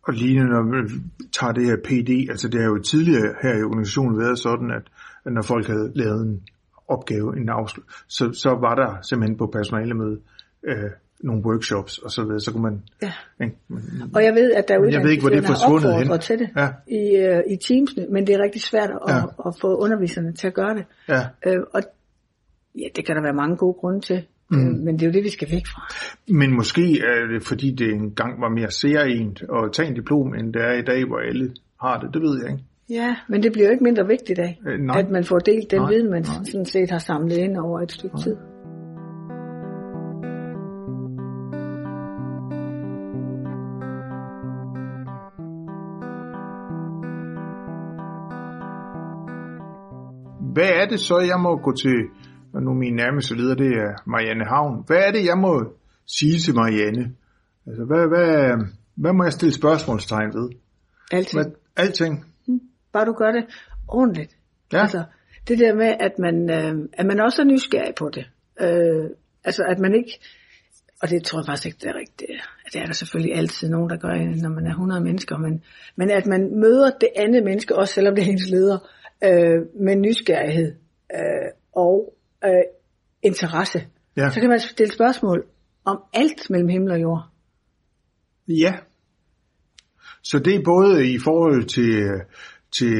Og 0.07 0.13
lige 0.13 0.43
når 0.43 0.63
vi 0.71 0.93
tager 1.39 1.53
det 1.53 1.65
her 1.65 1.77
PD, 1.87 2.29
altså 2.29 2.47
det 2.47 2.61
har 2.61 2.67
jo 2.67 2.81
tidligere 2.81 3.33
her 3.43 3.53
i 3.59 3.63
organisationen 3.63 4.19
været 4.19 4.39
sådan, 4.39 4.71
at 4.71 4.85
når 5.31 5.41
folk 5.41 5.67
havde 5.67 5.91
lavet 5.95 6.21
en 6.27 6.41
opgave, 6.87 7.37
en 7.37 7.49
afslut, 7.49 7.85
så, 8.07 8.31
så 8.33 8.49
var 8.49 8.75
der 8.75 9.01
simpelthen 9.01 9.37
på 9.37 9.47
personalemøde 9.47 10.19
øh, 10.63 10.75
nogle 11.23 11.41
workshops 11.45 11.97
og 11.97 12.11
så 12.11 12.23
videre, 12.23 12.39
så 12.39 12.51
kunne 12.51 12.63
man... 12.63 12.81
Ja. 13.01 13.13
Ikke, 13.43 13.55
man 13.67 13.81
Og 14.15 14.23
jeg 14.23 14.33
ved, 14.35 14.51
at 14.53 14.67
der 14.67 14.73
er 14.73 14.89
jeg 14.91 15.03
ved 15.03 15.09
ikke, 15.11 15.21
hvor 15.21 15.29
det 15.29 15.37
er 15.37 15.47
forsvundet 15.47 15.93
hen. 16.07 16.19
til 16.19 16.39
det 16.39 16.49
Ja. 16.57 16.67
i, 16.87 17.15
øh, 17.15 17.43
i 17.53 17.55
teamsene, 17.67 18.05
men 18.11 18.27
det 18.27 18.35
er 18.35 18.39
rigtig 18.43 18.61
svært 18.61 18.89
at, 18.89 18.97
Ja. 19.07 19.17
at, 19.17 19.29
at 19.45 19.53
få 19.61 19.75
underviserne 19.77 20.33
til 20.33 20.47
at 20.47 20.53
gøre 20.53 20.75
det. 20.75 20.85
ja, 21.09 21.21
Øh, 21.45 21.59
og 21.73 21.81
ja, 22.75 22.87
det 22.95 23.05
kan 23.05 23.15
der 23.15 23.21
være 23.21 23.33
mange 23.33 23.57
gode 23.57 23.73
grunde 23.73 24.01
til, 24.01 24.23
mm. 24.49 24.57
øh, 24.67 24.75
men 24.85 24.93
det 24.95 25.01
er 25.01 25.07
jo 25.07 25.13
det, 25.13 25.23
vi 25.23 25.29
skal 25.29 25.47
væk 25.51 25.67
fra. 25.67 25.81
men 26.33 26.55
måske 26.55 26.99
er 26.99 27.27
det, 27.33 27.43
fordi 27.43 27.71
det 27.71 27.89
engang 27.93 28.41
var 28.41 28.49
mere 28.49 28.71
særligt 28.71 29.43
at 29.43 29.71
tage 29.73 29.87
en 29.87 29.93
diplom, 29.95 30.33
end 30.35 30.53
det 30.53 30.61
er 30.61 30.73
i 30.73 30.81
dag, 30.81 31.05
hvor 31.05 31.17
alle 31.19 31.53
har 31.81 31.99
det. 31.99 32.13
Det 32.13 32.21
ved 32.21 32.41
jeg 32.41 32.51
ikke. 32.51 32.63
Ja, 32.89 33.15
men 33.29 33.43
det 33.43 33.51
bliver 33.51 33.65
jo 33.65 33.71
ikke 33.71 33.83
mindre 33.83 34.07
vigtigt 34.07 34.39
af, 34.39 34.59
Øh, 34.67 34.79
nej. 34.79 34.99
at 34.99 35.09
man 35.09 35.23
får 35.23 35.39
delt 35.39 35.71
den 35.71 35.81
Nej, 35.81 35.91
viden, 35.91 36.11
man 36.11 36.21
nej. 36.21 36.43
sådan 36.43 36.65
set 36.65 36.91
har 36.91 36.99
samlet 36.99 37.37
ind 37.37 37.57
over 37.57 37.81
et 37.81 37.91
stykke 37.91 38.17
tid. 38.17 38.35
Hvad 50.53 50.69
er 50.69 50.85
det 50.89 50.99
så, 50.99 51.19
jeg 51.19 51.39
må 51.39 51.57
gå 51.57 51.71
til, 51.75 51.97
og 52.53 52.61
nu 52.63 52.73
min 52.73 52.93
nærmeste 52.95 53.35
leder, 53.35 53.55
det 53.55 53.67
er 53.67 53.93
Marianne 54.05 54.45
Havn. 54.45 54.83
Hvad 54.87 54.97
er 54.97 55.11
det, 55.11 55.25
jeg 55.25 55.37
må 55.37 55.65
sige 56.05 56.39
til 56.39 56.55
Marianne? 56.55 57.13
Altså, 57.67 57.83
hvad, 57.85 58.07
hvad, 58.07 58.57
hvad 58.95 59.13
må 59.13 59.23
jeg 59.23 59.33
stille 59.33 59.53
spørgsmålstegn 59.53 60.33
ved? 60.33 60.49
Altid. 61.11 61.39
Hvad, 61.39 61.51
alting? 61.75 62.25
Bare 62.97 63.05
du 63.05 63.13
gør 63.13 63.31
det 63.31 63.45
ordentligt. 63.87 64.37
Ja. 64.73 64.81
Altså, 64.81 65.03
det 65.47 65.59
der 65.59 65.75
med, 65.75 65.95
at 65.99 66.19
man, 66.19 66.49
øh, 66.49 66.89
at 66.93 67.05
man 67.05 67.19
også 67.19 67.41
er 67.41 67.45
nysgerrig 67.45 67.95
på 67.95 68.09
det. 68.09 68.25
Øh, 68.61 69.09
altså, 69.43 69.63
at 69.63 69.79
man 69.79 69.95
ikke, 69.95 70.19
og 71.01 71.09
det 71.09 71.23
tror 71.23 71.39
jeg 71.39 71.45
faktisk 71.45 71.65
ikke, 71.65 71.77
det 71.81 71.89
er 71.89 71.95
rigtigt. 71.95 72.29
Det 72.73 72.81
er 72.81 72.85
der 72.85 72.93
selvfølgelig 72.93 73.35
altid 73.35 73.69
nogen, 73.69 73.89
der 73.89 73.97
gør, 73.97 74.41
når 74.41 74.49
man 74.49 74.65
er 74.65 74.69
100 74.69 75.01
mennesker, 75.01 75.37
men, 75.37 75.63
men 75.95 76.09
at 76.09 76.25
man 76.25 76.59
møder 76.59 76.91
det 77.01 77.09
andet 77.15 77.43
menneske, 77.43 77.75
også 77.75 77.93
selvom 77.93 78.15
det 78.15 78.23
er 78.23 78.27
ens 78.31 78.49
leder, 78.49 78.77
øh, 79.23 79.59
med 79.85 79.95
nysgerrighed 79.95 80.75
øh, 81.15 81.49
og 81.75 82.13
øh, 82.45 82.51
interesse. 83.21 83.87
Ja. 84.17 84.29
Så 84.29 84.39
kan 84.39 84.49
man 84.49 84.59
stille 84.59 84.93
spørgsmål 84.93 85.45
om 85.85 86.03
alt 86.13 86.49
mellem 86.49 86.69
himmel 86.69 86.91
og 86.91 87.01
jord. 87.01 87.23
Ja. 88.47 88.73
Så 90.23 90.39
det 90.39 90.55
er 90.55 90.61
både 90.65 91.13
i 91.13 91.19
forhold 91.19 91.63
til, 91.63 91.91
til 92.71 92.95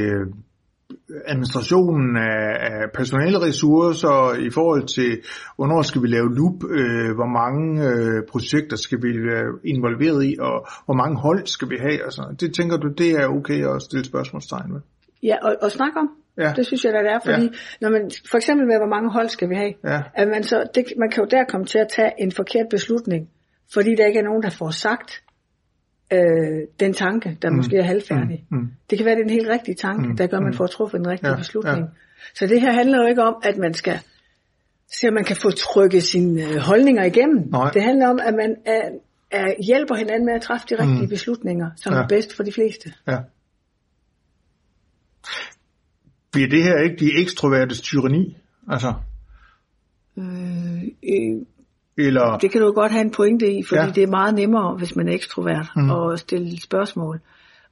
administrationen 1.26 2.18
af, 2.18 2.48
af 2.72 2.92
personaleressourcer, 2.94 4.36
i 4.48 4.50
forhold 4.50 4.88
til, 4.88 5.22
hvornår 5.56 5.82
skal 5.82 6.02
vi 6.02 6.08
lave 6.08 6.36
loop, 6.36 6.58
øh, 6.80 7.16
hvor 7.16 7.30
mange 7.42 7.66
øh, 7.90 8.24
projekter 8.32 8.78
skal 8.78 8.98
vi 9.04 9.12
være 9.30 9.48
involveret 9.66 10.26
i, 10.26 10.36
og 10.40 10.68
hvor 10.86 10.94
mange 10.94 11.16
hold 11.22 11.46
skal 11.46 11.70
vi 11.70 11.78
have, 11.80 12.06
og 12.06 12.12
sådan. 12.14 12.36
Det 12.36 12.56
tænker 12.56 12.78
du, 12.78 12.88
det 12.98 13.12
er 13.12 13.28
okay 13.28 13.60
at 13.76 13.82
stille 13.82 14.06
spørgsmålstegn 14.06 14.72
med? 14.74 14.82
Ja, 15.24 15.36
og, 15.42 15.56
og 15.62 15.72
snakke 15.72 16.00
om. 16.00 16.10
Ja. 16.38 16.54
Det 16.56 16.66
synes 16.66 16.86
jeg, 16.86 16.94
da, 16.94 17.00
det 17.00 17.12
er, 17.12 17.20
fordi 17.26 17.44
Ja. 17.44 17.50
når 17.82 17.90
man, 17.90 18.12
for 18.32 18.38
eksempel 18.38 18.68
med, 18.68 18.78
hvor 18.78 18.94
mange 18.96 19.12
hold 19.12 19.30
skal 19.30 19.50
vi 19.50 19.56
have, 19.56 19.74
Ja. 19.84 20.02
at 20.14 20.28
man, 20.28 20.44
så, 20.44 20.64
det, 20.76 20.84
man 20.98 21.10
kan 21.12 21.24
jo 21.24 21.28
der 21.32 21.44
komme 21.50 21.66
til 21.66 21.80
at 21.80 21.88
tage 21.96 22.12
en 22.20 22.32
forkert 22.32 22.66
beslutning, 22.70 23.30
fordi 23.74 23.96
der 23.96 24.06
ikke 24.06 24.20
er 24.20 24.24
nogen, 24.24 24.44
der 24.44 24.50
får 24.50 24.70
sagt 24.72 25.24
øh, 26.14 26.68
den 26.80 26.94
tanke, 26.94 27.38
der 27.42 27.50
mm. 27.50 27.56
måske 27.56 27.78
er 27.78 27.84
halvfærdig. 27.84 28.46
Mm, 28.50 28.58
mm. 28.58 28.72
Det 28.90 28.98
kan 28.98 29.06
være, 29.06 29.16
det 29.16 29.22
er 29.22 29.26
en 29.26 29.30
helt 29.40 29.50
rigtig 29.50 29.78
tanke, 29.78 30.08
Mm, 30.10 30.18
der 30.18 30.28
gør, 30.28 30.38
at 30.38 30.44
man 30.44 30.52
mm. 30.52 30.58
får 30.58 30.68
truffet 30.68 31.00
en 31.00 31.08
rigtig 31.08 31.28
Ja, 31.28 31.36
beslutning. 31.36 31.78
ja. 31.80 31.84
Så 32.36 32.48
det 32.48 32.62
her 32.62 32.72
handler 32.74 33.02
jo 33.02 33.08
ikke 33.08 33.24
om, 33.24 33.36
at 33.44 33.58
man 33.58 33.74
skal 33.74 34.00
se, 35.00 35.08
at 35.08 35.14
man 35.14 35.24
kan 35.24 35.36
få 35.36 35.50
trykket 35.52 36.04
sine 36.04 36.42
øh, 36.44 36.56
holdninger 36.58 37.04
igennem. 37.04 37.48
Nej. 37.52 37.72
Det 37.72 37.84
handler 37.84 38.08
om, 38.08 38.20
at 38.28 38.34
man 38.34 38.56
er, 38.66 38.82
er, 39.32 39.64
hjælper 39.66 39.96
hinanden 39.96 40.26
med 40.26 40.34
at 40.34 40.42
træffe 40.42 40.66
de 40.70 40.76
rigtige 40.82 41.02
Mm. 41.02 41.10
beslutninger, 41.10 41.70
som 41.76 41.94
Ja. 41.94 42.00
er 42.00 42.08
bedst 42.08 42.36
for 42.36 42.44
de 42.44 42.52
fleste. 42.52 42.94
Ja. 43.08 43.18
Bliver 46.32 46.50
det 46.50 46.64
her 46.64 46.78
ikke 46.84 46.96
de 47.06 47.22
ekstrovertes 47.22 47.82
tyranni? 47.82 48.38
Altså, 48.70 48.94
Øh, 50.18 50.84
øh, 50.84 51.42
eller... 51.98 52.38
Det 52.38 52.52
kan 52.52 52.62
du 52.62 52.72
godt 52.72 52.92
have 52.92 53.02
en 53.02 53.12
pointe 53.12 53.52
i, 53.54 53.64
fordi 53.64 53.82
Ja. 53.82 53.92
det 53.96 54.04
er 54.04 54.08
meget 54.08 54.36
nemmere, 54.36 54.76
hvis 54.78 54.96
man 54.96 55.08
er 55.10 55.14
ekstrovert, 55.14 55.66
Mm. 55.76 55.82
mm. 55.84 55.92
at 55.92 56.20
stille 56.20 56.62
spørgsmål. 56.62 57.20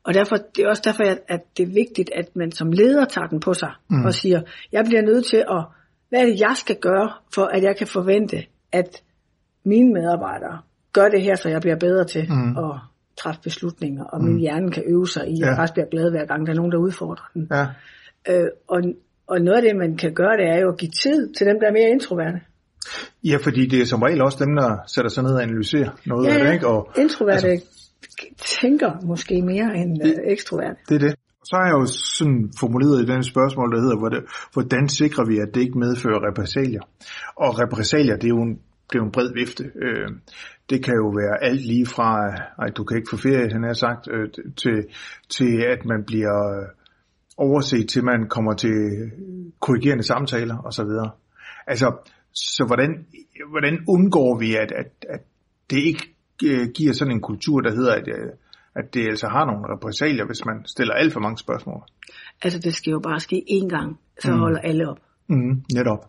Og 0.04 0.14
derfor, 0.14 0.36
det 0.56 0.64
er 0.64 0.70
også 0.70 0.82
derfor, 0.86 1.04
at, 1.28 1.42
det 1.58 1.64
er 1.64 1.74
vigtigt, 1.74 2.10
at 2.16 2.36
man 2.36 2.52
som 2.52 2.72
leder 2.72 3.06
tager 3.06 3.28
den 3.28 3.40
på 3.40 3.54
sig 3.54 3.72
Mm. 3.90 3.98
mm. 3.98 4.06
og 4.06 4.14
siger, 4.14 4.42
jeg 4.72 4.86
bliver 4.86 5.02
nødt 5.02 5.26
til 5.26 5.38
at, 5.38 5.64
hvad 6.10 6.20
er 6.20 6.26
det, 6.26 6.40
jeg 6.40 6.54
skal 6.56 6.76
gøre, 6.82 7.12
for 7.36 7.44
at 7.44 7.64
jeg 7.64 7.76
kan 7.78 7.88
forvente, 7.88 8.38
at 8.72 9.02
mine 9.66 9.94
medarbejdere 9.94 10.60
gør 10.94 11.10
det 11.10 11.22
her, 11.22 11.36
så 11.36 11.50
jeg 11.50 11.62
bliver 11.62 11.76
bedre 11.76 12.04
til 12.06 12.26
Mm. 12.30 12.36
mm. 12.36 12.58
at 12.58 12.72
træffe 13.18 13.42
beslutninger, 13.44 14.04
og 14.04 14.24
min 14.24 14.38
hjerne 14.40 14.72
kan 14.72 14.84
øve 14.88 15.08
sig 15.08 15.28
i, 15.28 15.34
at 15.34 15.40
Ja. 15.40 15.46
jeg 15.48 15.56
faktisk 15.58 15.74
bliver 15.74 15.88
glad 15.92 16.12
hver 16.12 16.26
gang, 16.26 16.46
der 16.48 16.52
er 16.54 16.58
nogen, 16.58 16.72
der 16.72 16.78
udfordrer 16.78 17.26
den. 17.34 17.48
Ja, 17.52 17.66
Øh, 18.30 18.48
og, 18.68 18.82
og 19.28 19.42
noget 19.42 19.58
af 19.58 19.62
det, 19.62 19.76
man 19.76 19.98
kan 19.98 20.14
gøre, 20.14 20.38
det 20.38 20.48
er 20.50 20.60
jo 20.60 20.70
at 20.72 20.78
give 20.78 20.92
tid 21.04 21.34
til 21.34 21.48
dem, 21.48 21.60
der 21.60 21.68
er 21.68 21.72
mere 21.72 21.90
introverte. 21.90 22.40
Ja, 23.24 23.38
fordi 23.44 23.66
det 23.66 23.82
er 23.82 23.86
som 23.86 24.02
regel 24.02 24.22
også 24.22 24.38
dem, 24.46 24.56
der 24.56 24.78
sætter 24.88 25.10
sig 25.10 25.24
ned 25.24 25.32
og 25.34 25.44
analyserer 25.44 25.90
noget 26.06 26.28
af 26.28 26.44
det, 26.44 26.54
ikke? 26.54 26.68
Og, 26.68 26.92
introverte 26.98 27.48
altså, 27.48 27.68
tænker 28.62 28.92
måske 29.06 29.42
mere 29.42 29.78
end 29.78 30.00
Det- 30.02 30.20
øh, 30.26 30.32
ekstroverte. 30.32 30.76
Det 30.90 30.96
er 30.96 31.00
det. 31.08 31.16
Så 31.44 31.56
har 31.56 31.66
jeg 31.66 31.74
jo 31.74 31.86
sådan 32.20 32.52
formuleret 32.60 33.02
i 33.04 33.06
den 33.06 33.24
spørgsmål, 33.24 33.72
der 33.72 33.80
hedder, 33.82 34.24
hvordan, 34.54 34.90
sikrer 34.90 35.26
vi, 35.26 35.38
at 35.40 35.48
det 35.54 35.62
ikke 35.62 35.80
medfører 35.80 36.28
repressalier? 36.30 36.82
Og 37.36 37.60
repressalier, 37.60 38.16
det 38.16 38.24
er 38.24 38.36
jo 38.38 38.42
en, 38.42 38.54
det 38.90 38.96
er 38.96 39.00
jo 39.00 39.06
en 39.06 39.12
bred 39.12 39.30
vifte. 39.34 39.64
Øh, 39.64 40.08
det 40.70 40.84
kan 40.86 40.94
jo 40.94 41.08
være 41.10 41.44
alt 41.44 41.62
lige 41.66 41.86
fra, 41.86 42.10
ej, 42.62 42.68
du 42.78 42.84
kan 42.84 42.98
ikke 42.98 43.10
få 43.10 43.18
ferie, 43.18 43.52
han 43.52 43.64
har 43.64 43.74
sagt, 43.74 44.08
øh, 44.12 44.30
til, 44.58 44.78
til 45.30 45.62
at 45.74 45.86
man 45.86 46.04
bliver 46.08 46.66
overset, 47.38 47.90
til 47.90 48.04
man 48.04 48.30
kommer 48.30 48.54
til 48.54 48.76
korrigerende 49.60 50.04
samtaler 50.04 50.58
osv. 50.66 50.92
Altså, 51.68 51.88
så 52.36 52.64
hvordan, 52.68 53.06
hvordan 53.50 53.86
undgår 53.88 54.40
vi, 54.40 54.56
at, 54.56 54.72
at, 54.72 55.06
at 55.10 55.20
det 55.70 55.78
ikke 55.78 56.16
øh, 56.46 56.68
giver 56.76 56.94
sådan 56.94 57.14
en 57.14 57.22
kultur, 57.22 57.62
der 57.62 57.72
hedder, 57.72 57.94
at, 57.94 58.08
øh, 58.08 58.30
at 58.76 58.94
det 58.94 59.08
altså 59.08 59.28
har 59.28 59.46
nogle 59.46 59.76
repressalier, 59.76 60.26
hvis 60.26 60.46
man 60.46 60.66
stiller 60.66 60.94
alt 60.94 61.14
for 61.14 61.20
mange 61.20 61.38
spørgsmål? 61.38 61.84
Altså 62.42 62.60
det 62.60 62.74
skal 62.76 62.92
jo 62.92 63.00
bare 63.00 63.20
ske 63.20 63.46
én 63.50 63.68
gang, 63.68 64.00
så 64.20 64.28
Mm. 64.32 64.34
mm. 64.36 64.40
holder 64.40 64.60
alle 64.60 64.90
op. 64.90 65.00
Mm, 65.28 65.64
netop. 65.74 66.06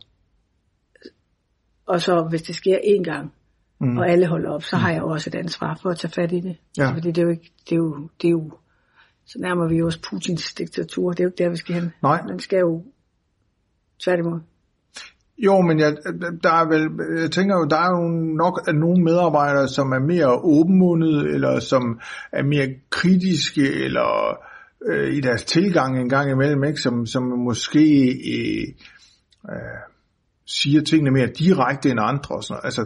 Og 1.86 2.00
så 2.00 2.26
hvis 2.30 2.42
det 2.42 2.54
sker 2.54 2.78
én 2.78 3.02
gang, 3.02 3.32
Mm. 3.78 3.86
mm. 3.88 3.98
og 3.98 4.08
alle 4.10 4.26
holder 4.26 4.50
op, 4.50 4.62
så 4.62 4.76
har 4.76 4.90
jeg 4.90 5.00
jo 5.00 5.08
også 5.08 5.30
et 5.30 5.34
ansvar 5.34 5.78
for 5.82 5.90
at 5.90 5.98
tage 5.98 6.12
fat 6.12 6.32
i 6.32 6.40
det. 6.40 6.56
Ja. 6.78 6.90
Fordi 6.92 7.08
det 7.08 7.18
er 7.18 7.22
jo 7.22 7.30
ikke, 7.30 7.52
det 7.64 7.72
er 7.72 7.76
jo, 7.76 8.08
det 8.22 8.28
er 8.28 8.32
jo, 8.32 8.50
så 9.24 9.38
nærmer 9.38 9.68
vi 9.68 9.82
os 9.82 9.98
Putins 9.98 10.54
diktatur. 10.54 11.10
Det 11.10 11.20
er 11.20 11.24
jo 11.24 11.28
ikke 11.28 11.44
der, 11.44 11.50
vi 11.50 11.56
skal 11.56 11.74
hen. 11.74 11.92
Nej. 12.02 12.22
Man 12.22 12.38
skal 12.38 12.58
jo 12.58 12.84
tværtimod. 14.04 14.40
Jo, 15.38 15.60
men 15.60 15.78
jeg, 15.78 15.96
der 16.42 16.52
er 16.52 16.68
vel, 16.68 16.90
jeg 17.20 17.30
tænker 17.30 17.56
jo, 17.56 17.64
der 17.64 17.76
er 17.76 17.90
jo 17.90 18.08
nok 18.36 18.60
at 18.68 18.74
nogle 18.74 19.04
medarbejdere, 19.04 19.68
som 19.68 19.92
er 19.92 19.98
mere 19.98 20.32
åbenmundede, 20.44 21.34
eller 21.34 21.60
som 21.60 22.00
er 22.32 22.42
mere 22.42 22.68
kritiske, 22.90 23.72
eller 23.72 24.38
øh, 24.88 25.14
i 25.14 25.20
deres 25.20 25.44
tilgang 25.44 26.00
en 26.00 26.08
gang 26.08 26.30
imellem, 26.30 26.64
ikke? 26.64 26.80
Som, 26.80 27.06
som 27.06 27.22
måske 27.22 28.08
øh, 28.08 28.66
øh, 29.50 29.80
siger 30.46 30.82
tingene 30.82 31.10
mere 31.10 31.26
direkte 31.26 31.90
end 31.90 32.00
andre. 32.02 32.34
Og 32.34 32.44
sådan 32.44 32.52
noget. 32.52 32.64
Altså, 32.64 32.84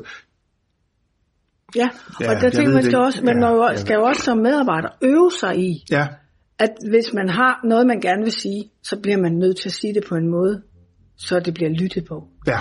Ja, 1.77 1.89
Ja, 2.21 2.31
og 2.31 2.37
der 2.37 2.43
jeg 2.43 2.53
tænker 2.53 2.73
man 2.73 2.77
det 2.77 2.85
skal 2.85 2.99
ikke. 2.99 2.99
også, 2.99 3.25
man 3.25 3.43
Ja, 3.43 3.49
ja, 3.49 3.67
jeg 3.67 3.79
skal 3.79 3.95
jo 3.95 4.03
også 4.03 4.23
som 4.23 4.39
medarbejder 4.39 4.89
øve 5.03 5.31
sig 5.41 5.59
i, 5.59 5.85
ja, 5.91 6.07
at 6.59 6.71
hvis 6.91 7.13
man 7.15 7.29
har 7.29 7.61
noget, 7.65 7.87
man 7.87 8.01
gerne 8.01 8.23
vil 8.23 8.33
sige, 8.33 8.71
så 8.83 9.01
bliver 9.03 9.17
man 9.17 9.33
nødt 9.33 9.57
til 9.57 9.69
at 9.69 9.73
sige 9.73 9.95
det 9.95 10.05
på 10.09 10.15
en 10.15 10.29
måde, 10.29 10.63
så 11.27 11.41
det 11.41 11.55
bliver 11.55 11.71
lyttet 11.71 12.05
på. 12.09 12.17
ja, 12.47 12.59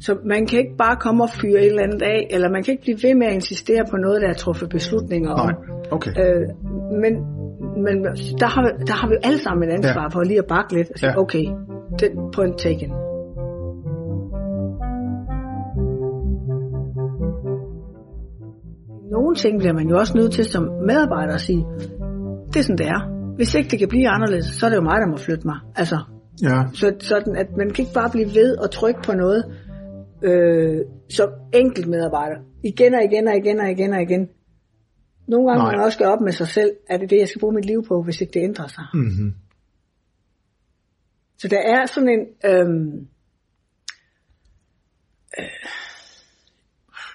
Så 0.00 0.18
man 0.24 0.46
kan 0.46 0.58
ikke 0.58 0.76
bare 0.78 0.96
komme 0.96 1.24
og 1.24 1.30
fyre 1.30 1.58
et 1.60 1.66
eller 1.66 1.82
andet 1.82 2.02
af, 2.02 2.26
eller 2.30 2.48
man 2.50 2.62
kan 2.62 2.72
ikke 2.72 2.82
blive 2.82 2.98
ved 3.02 3.14
med 3.14 3.26
at 3.26 3.34
insistere 3.34 3.84
på 3.90 3.96
noget, 3.96 4.22
der 4.22 4.28
er 4.28 4.32
truffet 4.34 4.68
beslutninger 4.68 5.30
om. 5.30 5.46
nej, 5.46 5.54
okay. 5.90 6.10
Øh, 6.10 6.46
men 7.02 7.14
men 7.84 8.04
der, 8.42 8.46
har, 8.46 8.62
vi- 8.62 8.84
der 8.86 8.92
har 9.00 9.08
vi 9.08 9.14
jo 9.14 9.20
alle 9.22 9.38
sammen 9.38 9.68
et 9.68 9.72
ansvar 9.72 10.02
Ja. 10.02 10.08
for 10.08 10.22
lige 10.22 10.38
at 10.38 10.46
bakke 10.48 10.74
lidt 10.74 10.90
og 10.90 10.98
sige, 10.98 11.10
ja. 11.10 11.18
okay, 11.20 11.44
den 12.00 12.12
point 12.34 12.58
taken. 12.58 12.90
Nogle 19.10 19.34
ting 19.34 19.58
bliver 19.58 19.72
man 19.72 19.88
jo 19.88 19.98
også 19.98 20.16
nødt 20.16 20.32
til 20.32 20.44
som 20.44 20.62
medarbejder 20.86 21.34
at 21.34 21.40
sige, 21.40 21.66
det 22.52 22.56
er 22.56 22.62
sådan, 22.62 22.78
det 22.78 22.88
er. 22.88 23.00
Hvis 23.36 23.54
ikke 23.54 23.70
det 23.70 23.78
kan 23.78 23.88
blive 23.88 24.08
anderledes, 24.08 24.46
så 24.46 24.66
er 24.66 24.70
det 24.70 24.76
jo 24.76 24.82
mig, 24.82 24.96
der 25.00 25.06
må 25.10 25.16
flytte 25.16 25.46
mig. 25.46 25.56
Altså, 25.76 25.98
Ja, 26.42 26.62
så, 26.74 26.96
sådan 27.00 27.36
at 27.36 27.46
man 27.56 27.70
kan 27.70 27.82
ikke 27.82 27.94
bare 27.94 28.10
blive 28.10 28.28
ved 28.34 28.56
og 28.56 28.70
trykke 28.70 29.00
på 29.04 29.12
noget 29.12 29.44
øh, 30.22 30.80
som 31.10 31.28
enkelt 31.54 31.88
medarbejder. 31.88 32.36
Igen 32.64 32.94
og 32.94 33.04
igen 33.04 33.28
og 33.28 33.36
igen 33.36 33.60
og 33.60 33.70
igen 33.70 33.92
og 33.92 34.02
igen. 34.02 34.28
Nogle 35.28 35.48
gange 35.48 35.62
Nej. 35.62 35.72
må 35.72 35.76
man 35.76 35.86
også 35.86 35.98
gøre 35.98 36.12
op 36.12 36.20
med 36.20 36.32
sig 36.32 36.48
selv, 36.48 36.70
er 36.88 36.96
det 36.98 37.10
det, 37.10 37.18
jeg 37.18 37.28
skal 37.28 37.40
bruge 37.40 37.54
mit 37.54 37.64
liv 37.64 37.84
på, 37.88 38.02
hvis 38.02 38.20
ikke 38.20 38.32
det 38.34 38.44
ændrer 38.44 38.66
sig. 38.66 38.84
mm-hmm. 38.94 39.34
Så 41.38 41.48
der 41.48 41.58
er 41.58 41.86
sådan 41.86 42.08
en... 42.08 42.50
Øhm, 42.50 43.08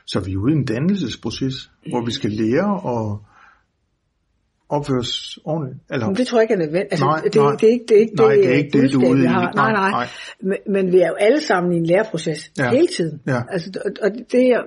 Så 0.07 0.19
vi 0.19 0.33
er 0.33 0.37
ude 0.37 0.53
i 0.53 0.55
en 0.55 0.65
dannelsesproces, 0.65 1.71
hvor 1.89 2.05
vi 2.05 2.11
skal 2.11 2.31
lære 2.31 2.81
og 2.81 3.23
opføre 4.71 4.99
os 4.99 5.39
ordentligt. 5.45 5.79
Eller, 5.91 6.07
men 6.07 6.15
det 6.15 6.27
tror 6.27 6.37
jeg 6.39 6.43
ikke 6.43 6.53
er 6.53 6.57
nødvendigt. 6.57 6.91
Altså, 6.93 7.05
Nej, 7.05 7.21
det, 7.21 7.35
nej. 7.35 7.55
det, 7.61 7.67
er 7.69 7.71
ikke 7.71 7.85
det, 7.89 7.97
er 7.97 8.01
ikke 8.01 8.15
Nej, 8.15 8.33
det, 8.35 8.43
det 8.43 8.51
er 8.51 8.55
ikke 8.55 8.81
det, 8.81 8.93
du 8.93 9.01
er 9.01 9.09
ude 9.09 9.23
i. 9.23 9.25
har. 9.27 9.51
Nej, 9.55 9.71
Nej, 9.71 9.91
nej. 9.91 10.07
Men, 10.41 10.57
men 10.73 10.91
vi 10.91 10.99
er 10.99 11.07
jo 11.07 11.13
alle 11.13 11.41
sammen 11.41 11.73
i 11.73 11.77
en 11.77 11.85
læreproces 11.85 12.51
ja. 12.57 12.69
hele 12.71 12.87
tiden. 12.87 13.21
Ja. 13.27 13.41
Altså, 13.49 13.81
og, 13.85 13.91
og 14.01 14.11
det 14.31 14.47
jeg 14.53 14.61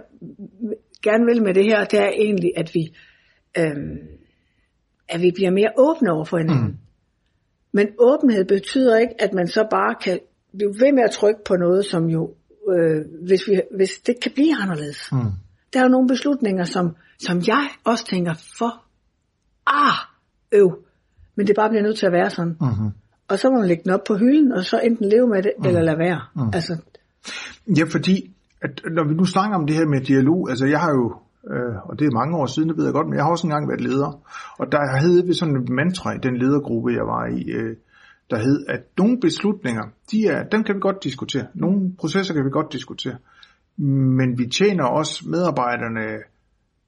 gerne 1.02 1.24
vil 1.24 1.42
med 1.42 1.54
det 1.54 1.64
her, 1.64 1.84
det 1.84 1.98
er 2.00 2.08
egentlig, 2.08 2.50
at 2.56 2.70
vi, 2.74 2.94
øhm, 3.58 3.98
at 5.08 5.22
vi 5.22 5.30
bliver 5.34 5.50
mere 5.50 5.70
åbne 5.78 6.12
over 6.12 6.24
for 6.24 6.38
hinanden. 6.38 6.66
Mm. 6.66 6.76
Men 7.72 7.86
åbenhed 7.98 8.44
betyder 8.44 8.98
ikke, 8.98 9.14
at 9.18 9.32
man 9.32 9.46
så 9.48 9.66
bare 9.70 9.94
kan 10.04 10.18
blive 10.56 10.74
ved 10.80 10.92
med 10.92 11.02
at 11.02 11.10
trykke 11.10 11.40
på 11.46 11.56
noget, 11.56 11.84
som 11.84 12.04
jo, 12.04 12.34
øh, 12.72 13.00
hvis, 13.26 13.48
vi, 13.48 13.60
hvis 13.76 13.90
det 14.06 14.14
kan 14.22 14.32
blive 14.34 14.54
anderledes. 14.62 15.12
mm. 15.12 15.18
Der 15.72 15.80
er 15.80 15.84
jo 15.84 15.88
nogle 15.88 16.08
beslutninger, 16.08 16.64
som, 16.64 16.96
som 17.18 17.42
jeg 17.46 17.68
også 17.84 18.06
tænker, 18.06 18.34
for 18.58 18.83
ah, 19.74 19.96
øv. 20.52 20.78
Men 21.36 21.46
det 21.46 21.56
bare 21.56 21.68
bliver 21.68 21.82
nødt 21.82 21.98
til 21.98 22.06
at 22.06 22.12
være 22.12 22.30
sådan. 22.30 22.56
Mm-hmm. 22.60 22.90
Og 23.28 23.38
så 23.38 23.50
må 23.50 23.58
man 23.58 23.68
lægge 23.68 23.84
den 23.84 23.92
op 23.92 24.04
på 24.06 24.16
hylden, 24.16 24.52
og 24.52 24.64
så 24.64 24.78
enten 24.78 25.08
leve 25.08 25.28
med 25.28 25.42
det, 25.42 25.52
mm. 25.58 25.66
eller 25.66 25.82
lade 25.82 25.98
være. 25.98 26.20
Mm. 26.34 26.50
Altså, 26.54 26.76
Ja, 27.78 27.84
fordi 27.84 28.34
at 28.62 28.80
når 28.90 29.08
vi 29.08 29.14
nu 29.14 29.24
snakker 29.24 29.56
om 29.56 29.66
det 29.66 29.76
her 29.76 29.86
med 29.86 30.00
dialog, 30.00 30.50
altså 30.50 30.66
jeg 30.66 30.80
har 30.80 30.90
jo, 30.90 31.06
øh, 31.52 31.76
og 31.84 31.98
det 31.98 32.06
er 32.06 32.18
mange 32.20 32.36
år 32.36 32.46
siden, 32.46 32.68
det 32.68 32.76
ved 32.76 32.84
jeg 32.84 32.92
godt, 32.92 33.06
men 33.08 33.16
jeg 33.16 33.24
har 33.24 33.30
også 33.30 33.46
engang 33.46 33.68
været 33.68 33.80
leder, 33.80 34.10
og 34.58 34.72
der 34.72 34.98
havde 34.98 35.26
vi 35.26 35.34
sådan 35.34 35.56
et 35.56 35.68
mantra 35.68 36.14
i 36.14 36.18
den 36.18 36.36
ledergruppe, 36.36 36.92
jeg 36.92 37.06
var 37.06 37.26
i, 37.26 37.42
øh, 37.50 37.76
der 38.30 38.38
hed, 38.38 38.66
at 38.68 38.80
nogle 38.98 39.20
beslutninger, 39.20 39.84
de 40.10 40.26
er, 40.26 40.44
dem 40.52 40.64
kan 40.64 40.74
vi 40.74 40.80
godt 40.80 41.04
diskutere. 41.04 41.46
Nogle 41.54 41.92
processer 41.98 42.34
kan 42.34 42.44
vi 42.44 42.50
godt 42.50 42.72
diskutere. 42.72 43.16
Men 43.76 44.38
vi 44.38 44.46
tjener 44.46 44.84
også 44.84 45.28
medarbejderne 45.28 46.06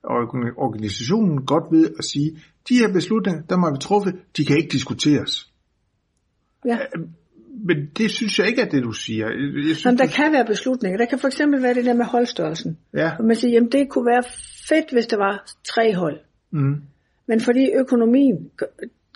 og 0.03 0.17
organisationen 0.57 1.47
godt 1.47 1.65
ved 1.71 1.91
at 1.99 2.05
sige, 2.05 2.31
de 2.69 2.75
her 2.79 2.93
beslutninger, 2.93 3.43
der 3.43 3.57
har 3.59 3.73
vi 3.73 3.79
truffet, 3.79 4.15
de 4.37 4.45
kan 4.45 4.57
ikke 4.57 4.69
diskuteres. 4.73 5.51
Ja. 6.65 6.79
Men 7.65 7.77
det 7.99 8.11
synes 8.11 8.39
jeg 8.39 8.47
ikke 8.49 8.63
er 8.63 8.69
det, 8.69 8.83
du 8.83 8.93
siger. 8.93 9.27
Jeg 9.27 9.63
synes, 9.65 9.85
Jamen, 9.85 9.99
der 9.99 10.05
du... 10.07 10.13
kan 10.17 10.33
være 10.33 10.45
beslutninger. 10.47 10.99
Der 10.99 11.05
kan 11.07 11.19
for 11.19 11.27
eksempel 11.29 11.63
være 11.63 11.75
det 11.75 11.85
der 11.85 11.95
med 11.95 12.05
holdstørrelsen. 12.05 12.79
Ja. 12.95 13.11
Og 13.19 13.25
man 13.25 13.37
siger, 13.37 13.53
jamen 13.53 13.73
det 13.73 13.89
kunne 13.89 14.07
være 14.07 14.23
fedt, 14.69 14.93
hvis 14.93 15.07
der 15.07 15.17
var 15.17 15.47
tre 15.75 15.95
hold. 15.95 16.21
Mm. 16.51 16.75
Men 17.29 17.41
fordi 17.41 17.71
økonomien 17.79 18.51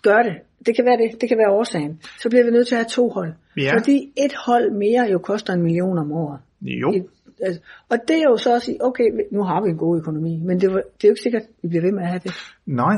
gør- 0.02 0.23
det, 0.23 0.33
det 0.66 0.76
kan 0.76 0.85
være 0.85 0.97
det, 0.97 1.21
det 1.21 1.28
kan 1.28 1.38
være 1.38 1.50
årsagen, 1.50 2.00
så 2.23 2.28
bliver 2.28 2.45
vi 2.45 2.50
nødt 2.50 2.66
til 2.69 2.75
at 2.75 2.78
have 2.78 2.88
to 2.88 3.09
hold. 3.09 3.33
Ja. 3.57 3.78
Fordi 3.78 4.12
et 4.16 4.33
hold 4.47 4.73
mere 4.73 5.09
jo 5.12 5.19
koster 5.19 5.52
en 5.52 5.62
million 5.62 5.99
om 5.99 6.12
året. 6.12 6.38
Jo. 6.62 6.92
I- 6.92 7.02
altså, 7.42 7.61
Og 7.88 7.99
det 8.09 8.16
er 8.16 8.23
jo 8.23 8.37
så 8.37 8.54
at 8.57 8.62
sige, 8.62 8.85
okay, 8.85 9.04
nu 9.33 9.42
har 9.42 9.62
vi 9.64 9.69
en 9.71 9.76
god 9.76 9.99
økonomi, 9.99 10.40
men 10.45 10.61
det, 10.61 10.69
var, 10.73 10.76
det 10.76 11.04
er 11.04 11.09
jo 11.09 11.12
ikke 11.12 11.23
sikkert, 11.23 11.42
at 11.42 11.49
vi 11.62 11.69
bliver 11.69 11.83
ved 11.83 11.92
med 11.92 12.02
at 12.02 12.09
have 12.09 12.21
det. 12.25 12.33
Nej. 12.66 12.97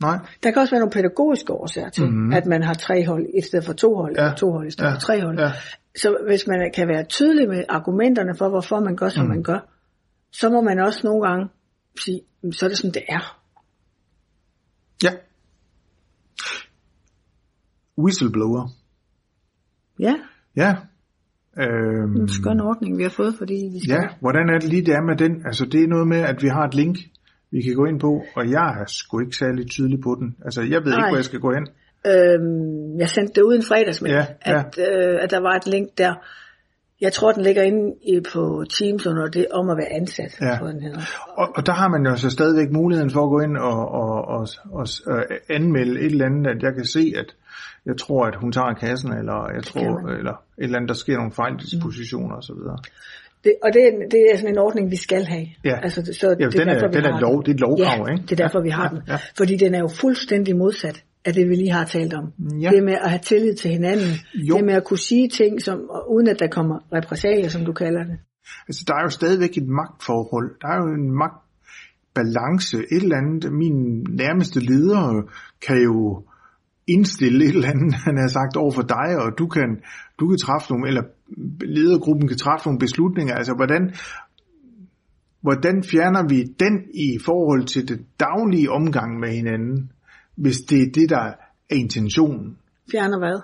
Nej. 0.00 0.18
Der 0.42 0.50
kan 0.50 0.60
også 0.62 0.70
være 0.74 0.80
nogle 0.80 0.92
pædagogiske 0.92 1.52
årsager 1.52 1.88
til, 1.90 2.04
Mhm. 2.04 2.12
mm-hmm. 2.12 2.32
at 2.32 2.46
man 2.46 2.62
har 2.62 2.74
tre 2.74 3.06
hold 3.06 3.26
i 3.38 3.40
stedet 3.42 3.64
for 3.66 3.72
to 3.72 3.94
hold, 3.94 4.14
Ja. 4.16 4.22
eller 4.22 4.36
to 4.36 4.50
hold 4.52 4.66
i 4.66 4.70
stedet 4.70 4.88
Ja. 4.90 4.94
for 4.94 5.00
tre 5.00 5.20
hold. 5.22 5.38
Ja. 5.40 5.50
Så 5.96 6.16
hvis 6.28 6.46
man 6.46 6.72
kan 6.74 6.88
være 6.88 7.04
tydelig 7.04 7.48
med 7.48 7.64
argumenterne 7.68 8.34
for, 8.38 8.48
hvorfor 8.48 8.80
man 8.80 8.96
gør, 8.96 9.08
som 9.08 9.22
mm. 9.24 9.28
man 9.28 9.42
gør, 9.42 9.58
så 10.32 10.50
må 10.50 10.60
man 10.60 10.78
også 10.78 11.00
nogle 11.04 11.28
gange 11.28 11.48
sige, 12.04 12.20
"Jamen, 12.42 12.52
så 12.52 12.64
er 12.66 12.68
det 12.68 12.78
sådan, 12.78 12.94
det 12.94 13.02
er. 13.08 13.40
Ja. 15.04 15.10
Whistleblower. 17.98 18.68
Ja, 19.98 20.14
Ja. 20.56 20.76
Øhm, 21.58 22.16
en 22.16 22.28
skøn 22.28 22.60
ordning, 22.60 22.98
vi 22.98 23.02
har 23.02 23.10
fået, 23.10 23.34
fordi 23.38 23.54
vi 23.72 23.78
skal... 23.80 23.92
ja, 24.02 24.08
hvordan 24.20 24.48
er 24.48 24.58
det 24.58 24.68
lige 24.68 24.86
det 24.86 24.94
er 24.94 25.02
med 25.02 25.16
den? 25.16 25.46
Altså 25.46 25.64
det 25.64 25.82
er 25.84 25.88
noget 25.88 26.08
med, 26.08 26.18
at 26.18 26.42
vi 26.42 26.48
har 26.48 26.64
et 26.64 26.74
link, 26.74 26.98
vi 27.50 27.62
kan 27.62 27.74
gå 27.74 27.84
ind 27.84 28.00
på, 28.00 28.22
og 28.36 28.50
jeg 28.50 28.80
er 28.80 28.84
sgu 28.86 29.20
ikke 29.20 29.36
særlig 29.36 29.70
tydelig 29.70 30.00
på 30.00 30.16
den. 30.20 30.36
Altså 30.44 30.60
jeg 30.62 30.84
ved 30.84 30.92
Nej. 30.92 30.98
ikke, 30.98 31.08
hvor 31.08 31.16
jeg 31.16 31.24
skal 31.24 31.40
gå 31.40 31.52
hen. 31.54 31.66
Øhm, 32.06 32.98
jeg 32.98 33.08
sendte 33.08 33.32
det 33.34 33.42
ud 33.42 33.54
en 33.54 33.62
fredagsmænd, 33.62 34.14
Ja, 34.14 34.26
ja. 34.46 34.58
at, 34.58 34.78
øh, 34.78 35.18
at 35.22 35.30
der 35.30 35.40
var 35.40 35.54
et 35.56 35.66
link 35.66 35.88
der. 35.98 36.14
Jeg 37.00 37.12
tror, 37.12 37.32
den 37.32 37.42
ligger 37.42 37.62
inde 37.62 37.94
i, 38.02 38.20
på 38.32 38.64
Teams 38.78 39.06
under 39.06 39.26
det 39.28 39.46
om 39.50 39.70
at 39.70 39.76
være 39.76 39.92
ansat, 39.92 40.38
Ja. 40.40 40.56
tror 40.58 40.66
den 40.66 40.82
hedder. 40.82 41.00
Og, 41.36 41.48
og 41.56 41.66
der 41.66 41.72
har 41.72 41.88
man 41.88 42.06
jo 42.06 42.16
så 42.16 42.30
stadigvæk 42.30 42.70
muligheden 42.70 43.10
for 43.10 43.22
at 43.24 43.30
gå 43.30 43.40
ind 43.40 43.56
og, 43.56 43.88
og, 43.88 44.24
og, 44.28 44.48
og, 44.72 44.86
og 45.06 45.24
anmelde 45.50 46.00
et 46.00 46.06
eller 46.06 46.26
andet, 46.26 46.46
at 46.46 46.62
jeg 46.62 46.74
kan 46.74 46.84
se, 46.84 47.12
at 47.16 47.36
jeg 47.86 47.96
tror, 47.98 48.26
at 48.26 48.36
hun 48.36 48.52
tager 48.52 48.74
kassen, 48.74 49.12
eller 49.12 49.50
jeg 49.54 49.62
tror, 49.62 50.08
eller 50.18 50.32
et 50.32 50.64
eller 50.64 50.76
andet, 50.76 50.88
der 50.88 50.94
sker 50.94 51.16
nogle 51.16 51.32
fejldispositioner 51.32 52.36
og 52.36 52.42
så 52.42 52.54
videre. 52.54 52.78
Det, 53.44 53.52
og 53.62 53.70
det, 53.74 53.82
er- 53.86 54.08
det 54.10 54.20
er 54.32 54.36
sådan 54.36 54.54
en 54.54 54.58
ordning, 54.58 54.90
vi 54.90 54.96
skal 54.96 55.24
have. 55.24 55.46
Ja. 55.64 55.76
Altså, 55.82 56.02
det- 56.02 56.16
så 56.16 56.36
Ja, 56.40 56.44
det 56.46 56.52
den 56.52 56.68
er- 56.68 56.72
derfor, 56.72 56.88
vi 56.88 56.94
den 56.96 57.04
er 57.04 57.20
lov- 57.20 57.42
det 57.44 57.48
er 57.50 57.54
et 57.54 57.60
lovkrav, 57.60 58.06
ja, 58.08 58.12
ikke? 58.12 58.22
det 58.22 58.32
er 58.32 58.36
derfor, 58.44 58.60
vi 58.62 58.70
har 58.70 58.82
Ja, 58.92 58.96
den. 58.96 59.02
ja. 59.08 59.16
Fordi 59.36 59.56
den 59.56 59.74
er 59.74 59.78
jo 59.78 59.88
fuldstændig 59.88 60.56
modsat 60.56 61.04
af 61.24 61.32
det, 61.34 61.48
vi 61.48 61.54
lige 61.54 61.70
har 61.72 61.84
talt 61.84 62.14
om. 62.14 62.24
Ja. 62.60 62.70
Det 62.70 62.84
med 62.84 62.92
at 63.04 63.10
have 63.10 63.18
tillid 63.18 63.54
til 63.54 63.70
hinanden. 63.70 64.12
Jo. 64.34 64.56
Det 64.56 64.64
med 64.64 64.74
at 64.74 64.84
kunne 64.84 64.98
sige 64.98 65.28
ting, 65.28 65.62
som, 65.62 65.90
uden 66.10 66.28
at 66.28 66.38
der 66.40 66.46
kommer 66.48 66.76
repressalier, 66.96 67.48
som 67.48 67.64
du 67.64 67.72
kalder 67.72 68.04
det. 68.04 68.16
Altså, 68.68 68.84
der 68.86 68.94
er 68.94 69.02
jo 69.02 69.08
stadigvæk 69.10 69.56
et 69.56 69.68
magtforhold. 69.68 70.48
Der 70.62 70.68
er 70.68 70.76
jo 70.76 70.88
en 70.94 71.10
magtbalance. 72.14 72.76
Et 72.78 73.02
eller 73.02 73.16
andet, 73.16 73.52
min 73.52 74.06
nærmeste 74.22 74.60
leder 74.60 75.22
kan 75.66 75.78
jo 75.82 76.22
indstille 76.88 77.44
et 77.44 77.54
eller 77.54 77.68
andet, 77.68 77.94
han 77.94 78.16
har 78.16 78.28
sagt 78.28 78.56
over 78.56 78.70
for 78.72 78.82
dig, 78.82 79.08
og 79.22 79.38
du 79.38 79.46
kan, 79.46 79.68
du 80.20 80.28
kan 80.28 80.38
træffe 80.38 80.72
nogle, 80.72 80.88
eller 80.88 81.02
ledergruppen 81.64 82.28
kan 82.28 82.36
træffe 82.36 82.66
nogle 82.66 82.78
beslutninger. 82.78 83.34
Altså, 83.34 83.54
hvordan, 83.54 83.94
hvordan 85.40 85.82
fjerner 85.82 86.28
vi 86.28 86.42
den 86.42 86.74
i 86.94 87.18
forhold 87.24 87.64
til 87.64 87.88
det 87.88 88.00
daglige 88.20 88.70
omgang 88.70 89.20
med 89.20 89.28
hinanden, 89.28 89.92
hvis 90.36 90.58
det 90.58 90.82
er 90.82 90.90
det, 90.94 91.10
der 91.10 91.18
er 91.70 91.74
intentionen? 91.76 92.56
Fjerner 92.92 93.18
hvad? 93.18 93.40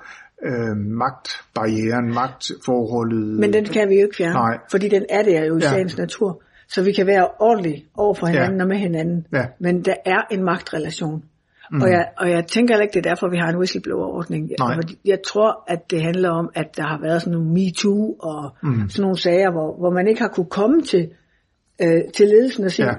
Øh, 0.46 0.76
magtbarrieren, 0.76 2.14
magtforholdet. 2.14 3.40
Men 3.40 3.52
den 3.52 3.64
kan 3.64 3.88
vi 3.88 3.94
jo 3.94 4.02
ikke 4.02 4.16
fjerne. 4.16 4.34
Nej. 4.34 4.58
Fordi 4.70 4.88
den 4.88 5.04
er 5.10 5.22
det 5.22 5.48
jo 5.48 5.56
i 5.56 5.60
Ja. 5.62 5.68
sagens 5.68 5.98
natur. 5.98 6.42
Så 6.68 6.82
vi 6.82 6.92
kan 6.92 7.06
være 7.06 7.28
ordentlige 7.40 7.86
over 7.94 8.14
for 8.14 8.26
hinanden 8.26 8.56
Ja. 8.56 8.62
og 8.62 8.68
med 8.68 8.76
hinanden. 8.76 9.26
Ja. 9.32 9.44
Men 9.60 9.82
der 9.84 9.94
er 10.04 10.22
en 10.30 10.44
magtrelation. 10.44 11.24
Mm. 11.72 11.82
Og, 11.82 11.90
jeg, 11.90 12.08
og 12.18 12.30
jeg 12.30 12.46
tænker 12.46 12.80
ikke, 12.80 12.92
det 12.92 13.06
er 13.06 13.10
derfor, 13.10 13.28
vi 13.28 13.36
har 13.36 13.48
en 13.48 13.56
whistleblower-ordning. 13.56 14.50
Nej. 14.58 14.78
Jeg 15.04 15.18
tror, 15.26 15.64
at 15.66 15.90
det 15.90 16.02
handler 16.02 16.30
om, 16.30 16.50
at 16.54 16.76
der 16.76 16.82
har 16.82 17.00
været 17.00 17.22
sådan 17.22 17.32
nogle 17.38 17.52
MeToo 17.52 18.16
og 18.18 18.56
mm. 18.62 18.88
sådan 18.88 19.02
nogle 19.02 19.18
sager, 19.18 19.50
hvor, 19.50 19.76
hvor 19.78 19.90
man 19.90 20.08
ikke 20.08 20.20
har 20.20 20.28
kunne 20.28 20.50
komme 20.50 20.82
til, 20.82 21.10
øh, 21.82 22.00
til 22.14 22.28
ledelsen 22.28 22.64
og 22.64 22.70
sige, 22.70 22.86
Ja. 22.86 22.94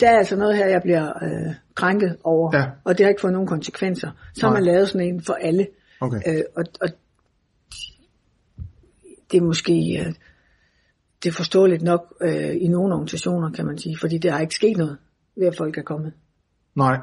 der 0.00 0.10
er 0.10 0.18
altså 0.18 0.36
noget 0.36 0.56
her, 0.56 0.66
jeg 0.66 0.82
bliver 0.82 1.06
øh, 1.24 1.54
krænket 1.74 2.16
over, 2.24 2.56
Ja. 2.56 2.64
og 2.84 2.98
det 2.98 3.04
har 3.04 3.08
ikke 3.10 3.20
fået 3.20 3.32
nogen 3.32 3.48
konsekvenser. 3.48 4.10
Så 4.34 4.46
har 4.46 4.52
Nej. 4.52 4.60
man 4.60 4.66
lavet 4.66 4.88
sådan 4.88 5.06
en 5.08 5.22
for 5.22 5.32
alle. 5.32 5.66
Okay. 6.00 6.18
Øh, 6.26 6.42
og, 6.56 6.64
og 6.80 6.88
det 9.32 9.38
er 9.38 9.42
måske 9.42 10.04
øh, 10.06 10.14
det 11.22 11.28
er 11.28 11.32
forståeligt 11.32 11.82
nok 11.82 12.14
øh, 12.20 12.56
i 12.60 12.68
nogle 12.68 12.94
organisationer, 12.94 13.50
kan 13.50 13.66
man 13.66 13.78
sige, 13.78 13.96
fordi 14.00 14.18
der 14.18 14.30
har 14.30 14.40
ikke 14.40 14.54
sket 14.54 14.76
noget 14.76 14.96
ved, 15.36 15.46
at 15.46 15.56
folk 15.56 15.78
er 15.78 15.82
kommet. 15.82 16.12
Nej. 16.74 16.98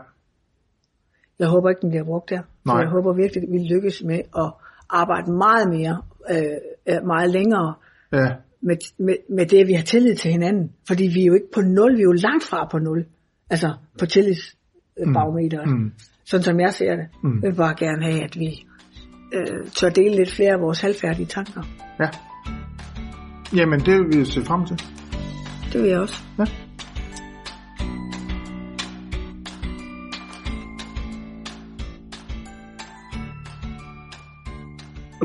Jeg 1.39 1.47
håber 1.47 1.69
ikke, 1.69 1.81
den 1.81 1.89
bliver 1.89 2.03
brugt 2.03 2.29
der. 2.29 2.41
Nej. 2.65 2.77
jeg 2.77 2.89
håber 2.89 3.13
virkelig, 3.13 3.43
at 3.43 3.49
vi 3.51 3.57
lykkes 3.73 4.03
med 4.05 4.19
at 4.37 4.51
arbejde 4.89 5.31
meget 5.31 5.69
mere, 5.69 6.01
øh, 6.31 6.57
øh, 6.89 7.05
meget 7.07 7.29
længere 7.31 7.73
Ja. 8.13 8.27
med, 8.61 8.75
med, 8.99 9.15
med 9.29 9.45
det, 9.45 9.57
at 9.57 9.67
vi 9.67 9.73
har 9.73 9.83
tillid 9.83 10.15
til 10.15 10.31
hinanden. 10.31 10.71
Fordi 10.87 11.03
vi 11.03 11.21
er 11.21 11.25
jo 11.25 11.33
ikke 11.33 11.51
på 11.53 11.61
nul, 11.61 11.95
vi 11.95 11.99
er 11.99 12.03
jo 12.03 12.11
langt 12.11 12.43
fra 12.43 12.67
på 12.71 12.77
nul. 12.79 13.05
Altså 13.49 13.73
på 13.99 14.05
tillidsbarometeret. 14.05 15.67
Mm. 15.69 15.91
Sådan 16.25 16.43
som 16.43 16.59
jeg 16.59 16.73
ser 16.73 16.95
det. 16.95 17.05
Mm. 17.23 17.39
Jeg 17.43 17.49
vil 17.51 17.55
bare 17.57 17.75
gerne 17.79 18.03
have, 18.03 18.23
at 18.23 18.39
vi 18.39 18.65
øh, 19.33 19.67
tør 19.67 19.89
dele 19.89 20.15
lidt 20.15 20.31
flere 20.31 20.53
af 20.53 20.61
vores 20.61 20.81
halvfærdige 20.81 21.25
tanker. 21.25 21.61
Ja. 21.99 22.09
Jamen, 23.55 23.79
det 23.79 23.93
vil 23.99 24.19
vi 24.19 24.25
se 24.25 24.41
frem 24.41 24.65
til. 24.65 24.77
Det 25.73 25.81
vil 25.81 25.89
jeg 25.89 25.99
også. 25.99 26.23
Ja. 26.39 26.45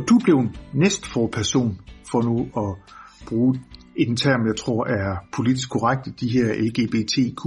Du 0.08 0.18
blev 0.24 0.36
næstforperson 0.72 1.80
for 2.10 2.22
nu 2.22 2.38
at 2.56 2.94
bruge 3.28 3.60
en 3.96 4.16
term, 4.16 4.46
jeg 4.46 4.56
tror 4.56 4.86
er 4.86 5.16
politisk 5.32 5.70
korrekt 5.70 6.06
i 6.06 6.10
de 6.10 6.28
her 6.28 6.54
LGBTQ+, 6.54 7.44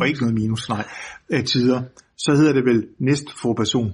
og 0.00 0.08
ikke 0.08 0.20
noget 0.20 0.34
minus, 0.34 0.68
nej, 0.68 0.84
øh, 1.30 1.44
tider. 1.44 1.82
Så 2.16 2.34
hedder 2.34 2.52
det 2.52 2.64
vel 2.64 2.86
næstforperson. 2.98 3.92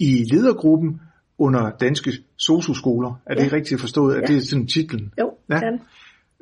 I 0.00 0.24
ledergruppen 0.32 1.00
under 1.38 1.70
danske 1.80 2.12
socioskoler, 2.38 3.20
er 3.26 3.34
det 3.34 3.40
Ja. 3.40 3.44
ikke 3.44 3.56
rigtigt 3.56 3.80
forstået, 3.80 4.14
at 4.14 4.20
Ja. 4.22 4.26
det 4.26 4.36
er 4.42 4.46
sådan 4.46 4.66
titlen? 4.66 5.12
Jo, 5.20 5.30
Ja. 5.50 5.54
det 5.54 5.62
det. 5.62 5.80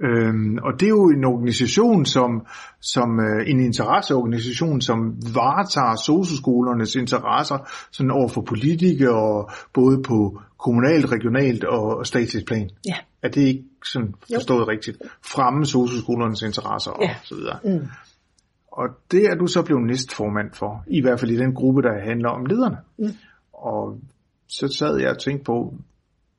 Øhm, 0.03 0.59
og 0.63 0.81
det 0.81 0.87
er 0.87 0.91
jo 0.91 1.09
en 1.11 1.25
organisation, 1.25 2.07
som, 2.07 2.47
som 2.81 3.21
øh, 3.21 3.51
en 3.51 3.61
interesseorganisation, 3.61 4.81
som 4.81 5.17
varetager 5.35 5.97
socioskolernes 5.97 6.95
interesser 6.95 7.59
sådan 7.93 8.11
over 8.11 8.29
for 8.29 8.41
politikere, 8.41 9.47
både 9.75 10.03
på 10.03 10.41
kommunalt, 10.59 11.13
regionalt 11.13 11.65
og 11.65 12.07
statsligt 12.07 12.47
plan. 12.47 12.71
Ja. 12.87 12.95
Er 13.23 13.29
det 13.29 13.41
ikke 13.41 13.65
sådan 13.85 14.15
forstået 14.35 14.61
jo. 14.61 14.69
rigtigt? 14.71 14.99
Fremme 15.25 15.67
socioskolernes 15.67 16.43
interesser 16.43 16.91
og 16.91 17.03
Ja. 17.03 17.15
så 17.25 17.35
videre. 17.35 17.59
Mm. 17.65 17.87
Og 18.73 18.89
det 19.11 19.25
er 19.27 19.35
du 19.35 19.47
så 19.47 19.63
blevet 19.63 19.87
næstformand 19.87 20.51
for, 20.55 20.85
i 20.87 21.01
hvert 21.01 21.21
fald 21.21 21.31
i 21.31 21.37
den 21.37 21.55
gruppe, 21.55 21.83
der 21.83 22.01
handler 22.09 22.29
om 22.29 22.47
lederne. 22.47 22.77
Mm. 22.99 23.09
Og 23.53 23.99
så 24.49 24.69
sad 24.69 24.97
jeg 25.01 25.11
og 25.11 25.19
tænkte 25.19 25.45
på, 25.45 25.75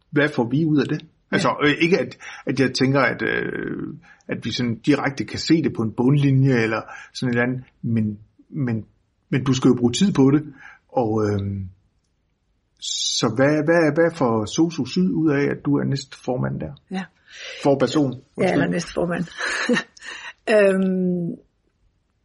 hvad 0.09 0.29
får 0.29 0.43
vi 0.43 0.65
ud 0.65 0.77
af 0.77 0.87
det? 0.87 1.01
Altså 1.31 1.55
øh, 1.63 1.75
ikke 1.81 1.99
at, 1.99 2.17
at 2.45 2.59
jeg 2.59 2.73
tænker, 2.73 2.99
at, 2.99 3.21
øh, 3.21 3.93
at 4.27 4.45
vi 4.45 4.51
sådan 4.51 4.79
direkte 4.79 5.25
kan 5.25 5.39
se 5.39 5.63
det 5.63 5.73
på 5.73 5.81
en 5.81 5.91
bundlinje 5.91 6.63
eller 6.63 6.81
sådan 7.13 7.29
et 7.29 7.33
eller 7.33 7.47
andet, 7.47 7.63
men, 7.81 8.19
men, 8.49 8.85
men 9.29 9.43
du 9.43 9.53
skal 9.53 9.69
jo 9.69 9.75
bruge 9.75 9.91
tid 9.91 10.13
på 10.13 10.31
det. 10.31 10.53
Og 10.89 11.25
øh, 11.25 11.39
så 13.19 13.33
hvad, 13.35 13.63
hvad, 13.65 13.93
hvad 13.93 14.11
får 14.15 14.45
Sosu 14.45 14.85
Syd 14.85 15.09
ud 15.11 15.31
af, 15.31 15.43
at 15.43 15.65
du 15.65 15.77
er 15.77 15.83
næstformand 15.83 16.59
der? 16.59 16.73
Ja. 16.91 17.03
For 17.63 17.75
person? 17.75 18.13
Ja, 18.37 18.51
eller 18.51 18.67
næste 18.67 18.93
formand. 18.93 19.23
øhm, 20.55 21.35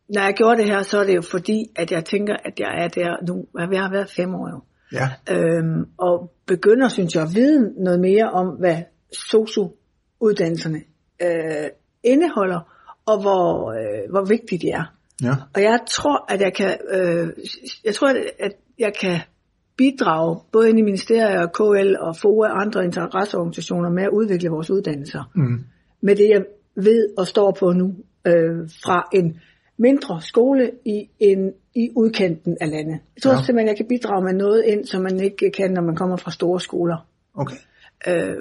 når 0.08 0.22
jeg 0.22 0.34
gjorde 0.36 0.56
det 0.56 0.64
her, 0.64 0.82
så 0.82 0.98
er 0.98 1.04
det 1.04 1.16
jo 1.16 1.22
fordi, 1.22 1.70
at 1.76 1.92
jeg 1.92 2.04
tænker, 2.04 2.36
at 2.44 2.60
jeg 2.60 2.84
er 2.84 2.88
der 2.88 3.26
nu. 3.26 3.46
Jeg 3.72 3.82
har 3.82 3.90
været 3.90 4.10
fem 4.10 4.34
år 4.34 4.50
jo. 4.50 4.60
Ja, 4.92 5.10
Øhm, 5.30 5.84
og 5.98 6.32
begynder, 6.46 6.88
synes 6.88 7.14
jeg, 7.14 7.22
at 7.22 7.34
vide 7.34 7.84
noget 7.84 8.00
mere 8.00 8.30
om, 8.30 8.46
hvad 8.46 8.82
sosu-uddannelserne 9.14 10.80
øh, 11.22 11.68
indeholder, 12.02 12.60
og 13.06 13.20
hvor, 13.20 13.70
øh, 13.72 14.10
hvor 14.10 14.24
vigtigt 14.24 14.62
de 14.62 14.70
er. 14.70 14.84
ja, 15.22 15.34
Og 15.54 15.62
jeg 15.62 15.78
tror, 15.90 16.32
at 16.32 16.40
jeg 16.40 16.54
kan, 16.54 16.78
øh, 16.90 17.28
jeg 17.84 17.94
tror, 17.94 18.08
at- 18.38 18.52
jeg 18.78 18.92
kan 19.00 19.18
bidrage, 19.76 20.40
både 20.52 20.68
inde 20.68 20.80
i 20.80 20.82
ministeriet 20.82 21.38
og 21.38 21.52
KL 21.52 21.94
og 22.00 22.16
FOA 22.16 22.48
og 22.50 22.60
andre 22.60 22.84
interesseorganisationer 22.84 23.90
med 23.90 24.02
at 24.02 24.08
udvikle 24.12 24.48
vores 24.48 24.70
uddannelser. 24.70 25.30
mm, 25.34 25.64
Med 26.00 26.16
det, 26.16 26.28
jeg 26.28 26.44
ved 26.76 27.08
og 27.18 27.26
står 27.26 27.56
på 27.60 27.72
nu, 27.72 27.94
øh, 28.26 28.68
fra 28.84 29.08
en 29.12 29.40
mindre 29.76 30.20
skole 30.22 30.70
i, 30.84 31.08
en, 31.18 31.52
i 31.74 31.90
udkanten 31.96 32.56
af 32.60 32.70
landet. 32.70 32.98
Jeg 33.16 33.22
tror 33.22 33.32
ja. 33.32 33.36
simpelthen, 33.44 33.68
jeg 33.68 33.76
kan 33.76 33.86
bidrage 33.88 34.24
med 34.24 34.32
noget 34.32 34.64
ind, 34.64 34.84
som 34.84 35.02
man 35.02 35.20
ikke 35.20 35.50
kan, 35.50 35.70
når 35.70 35.82
man 35.82 35.96
kommer 35.96 36.16
fra 36.16 36.30
store 36.30 36.60
skoler. 36.60 37.06
Okay. 37.34 37.56
Øh, 38.08 38.36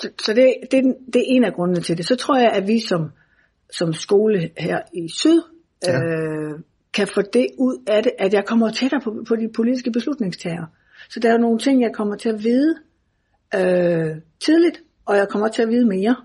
så 0.00 0.08
så 0.22 0.32
det, 0.32 0.54
det, 0.70 0.96
det 1.12 1.20
er 1.20 1.24
en 1.26 1.44
af 1.44 1.52
grundene 1.54 1.80
til 1.80 1.96
det. 1.98 2.06
Så 2.06 2.16
tror 2.16 2.38
jeg, 2.38 2.50
at 2.52 2.66
vi 2.66 2.80
som, 2.80 3.10
som 3.72 3.92
skole 3.92 4.50
her 4.58 4.80
i 4.94 5.08
Syd 5.08 5.40
Ja. 5.86 5.98
øh, 6.00 6.58
kan 6.94 7.06
få 7.06 7.22
det 7.22 7.46
ud 7.58 7.82
af 7.86 8.02
det, 8.02 8.12
at 8.18 8.34
jeg 8.34 8.44
kommer 8.44 8.70
tættere 8.70 9.00
på, 9.00 9.24
på 9.28 9.36
de 9.36 9.48
politiske 9.56 9.90
beslutningstagere. 9.92 10.66
Så 11.10 11.20
der 11.20 11.32
er 11.34 11.38
nogle 11.38 11.58
ting, 11.58 11.82
jeg 11.82 11.90
kommer 11.94 12.16
til 12.16 12.28
at 12.28 12.44
vide 12.44 12.74
øh, 13.54 14.16
tidligt, 14.44 14.82
og 15.06 15.16
jeg 15.16 15.28
kommer 15.28 15.48
til 15.48 15.62
at 15.62 15.68
vide 15.68 15.86
mere. 15.86 16.16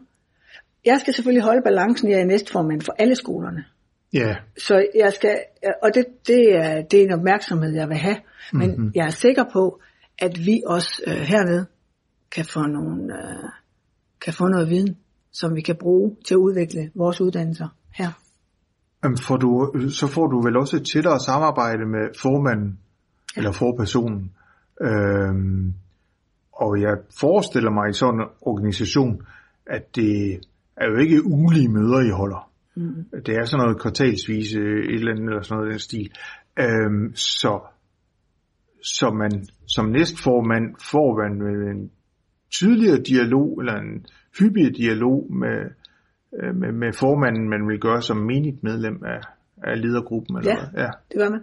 Jeg 0.85 0.99
skal 0.99 1.13
selvfølgelig 1.13 1.43
holde 1.43 1.61
balancen, 1.61 2.09
jeg 2.11 2.19
er 2.19 2.25
næstformand 2.25 2.81
for 2.81 2.95
alle 2.99 3.15
skolerne. 3.15 3.65
Ja, 4.13 4.35
Så 4.57 4.85
jeg 4.95 5.13
skal, 5.13 5.39
og 5.83 5.95
det, 5.95 6.05
det, 6.27 6.55
er, 6.55 6.81
det 6.81 6.99
er 6.99 7.03
en 7.03 7.11
opmærksomhed, 7.13 7.75
jeg 7.75 7.89
vil 7.89 7.97
have. 7.97 8.17
Men 8.53 8.61
Mhm. 8.69 8.77
mm-hmm. 8.79 8.91
jeg 8.95 9.05
er 9.05 9.09
sikker 9.09 9.43
på, 9.53 9.81
at 10.19 10.37
vi 10.45 10.61
også 10.65 11.01
øh, 11.07 11.13
hernede 11.13 11.65
kan 12.31 12.45
få, 12.45 12.61
nogle, 12.61 13.13
øh, 13.13 13.49
kan 14.21 14.33
få 14.33 14.47
noget 14.47 14.69
viden, 14.69 14.97
som 15.31 15.55
vi 15.55 15.61
kan 15.61 15.75
bruge 15.75 16.15
til 16.25 16.33
at 16.33 16.37
udvikle 16.37 16.91
vores 16.95 17.21
uddannelser 17.21 17.67
her. 17.93 18.11
Får 19.27 19.37
du, 19.37 19.71
så 19.89 20.07
får 20.07 20.27
du 20.27 20.41
vel 20.41 20.57
også 20.57 20.77
et 20.77 20.87
tættere 20.93 21.19
samarbejde 21.19 21.85
med 21.85 22.19
formanden, 22.21 22.79
ja. 23.35 23.39
eller 23.39 23.51
forpersonen. 23.51 24.31
Øhm, 24.81 25.73
og 26.53 26.81
jeg 26.81 26.97
forestiller 27.19 27.71
mig 27.71 27.89
i 27.89 27.93
sådan 27.93 28.19
en 28.19 28.27
organisation, 28.41 29.21
at 29.65 29.95
det 29.95 30.39
er 30.77 30.85
jo 30.91 30.97
ikke 30.97 31.25
ulige 31.25 31.69
møder, 31.69 31.99
I 31.99 32.09
holder. 32.09 32.51
Mm. 32.75 33.21
Det 33.25 33.35
er 33.35 33.45
sådan 33.45 33.63
noget 33.63 33.81
kvartalsvis 33.81 34.53
et 34.55 34.93
eller 34.93 35.11
andet, 35.11 35.29
eller 35.29 35.41
sådan 35.41 35.57
noget 35.57 35.71
den 35.71 35.79
stil. 35.79 36.11
Øhm, 36.59 37.15
så, 37.15 37.59
så 38.83 39.11
man 39.11 39.45
som 39.67 39.85
næstformand 39.85 40.75
får 40.91 41.09
man 41.21 41.31
en 41.75 41.91
tydeligere 42.51 42.97
dialog, 42.97 43.59
eller 43.59 43.73
en 43.73 44.05
hyppigere 44.39 44.71
dialog 44.71 45.33
med, 45.33 45.57
øh, 46.39 46.55
med, 46.55 46.71
med 46.71 46.93
formanden, 46.93 47.49
man 47.49 47.67
vil 47.67 47.79
gøre 47.79 48.01
som 48.01 48.17
menigt 48.17 48.63
medlem 48.63 49.03
af, 49.05 49.19
af 49.63 49.81
ledergruppen. 49.81 50.37
Eller 50.37 50.51
Ja. 50.51 50.57
hvad? 50.59 50.83
ja. 50.83 50.89
Det 51.11 51.17
gør 51.19 51.29
man. 51.29 51.41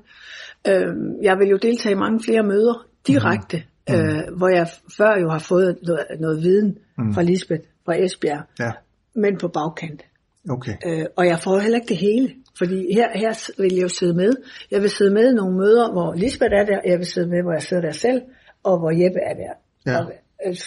Øh, 0.68 1.24
jeg 1.24 1.38
vil 1.38 1.48
jo 1.48 1.56
deltage 1.56 1.92
i 1.92 1.98
mange 1.98 2.20
flere 2.24 2.42
møder 2.42 2.86
direkte, 3.06 3.62
mm. 3.88 3.94
øh, 3.94 4.36
hvor 4.36 4.48
jeg 4.48 4.66
før 4.96 5.20
jo 5.20 5.28
har 5.28 5.38
fået 5.38 5.78
noget, 5.82 6.04
noget 6.20 6.42
viden 6.42 6.78
mm. 6.98 7.14
fra 7.14 7.22
Lisbeth 7.22 7.62
fra 7.84 7.94
Esbjerg, 8.04 8.42
ja. 8.60 8.72
men 9.14 9.38
på 9.38 9.48
bagkant. 9.48 10.02
Okay. 10.50 10.76
Øh, 10.86 11.06
og 11.16 11.26
jeg 11.26 11.38
får 11.38 11.58
heller 11.58 11.78
ikke 11.78 11.88
det 11.88 11.96
hele, 11.96 12.34
fordi 12.58 12.94
her, 12.94 13.08
her 13.18 13.50
vil 13.62 13.74
jeg 13.74 13.82
jo 13.82 13.88
sidde 13.88 14.14
med. 14.14 14.32
Jeg 14.70 14.82
vil 14.82 14.90
sidde 14.90 15.14
med 15.14 15.32
i 15.32 15.34
nogle 15.34 15.56
møder, 15.56 15.92
hvor 15.92 16.14
Lisbeth 16.14 16.52
er 16.54 16.64
der, 16.64 16.80
jeg 16.84 16.98
vil 16.98 17.06
sidde 17.06 17.28
med, 17.28 17.42
hvor 17.42 17.52
jeg 17.52 17.62
sidder 17.62 17.82
der 17.82 17.92
selv, 17.92 18.22
og 18.62 18.78
hvor 18.78 18.90
Jeppe 18.90 19.18
er 19.30 19.34
der. 19.34 19.52
Ja. 19.92 19.98
Og, 19.98 20.12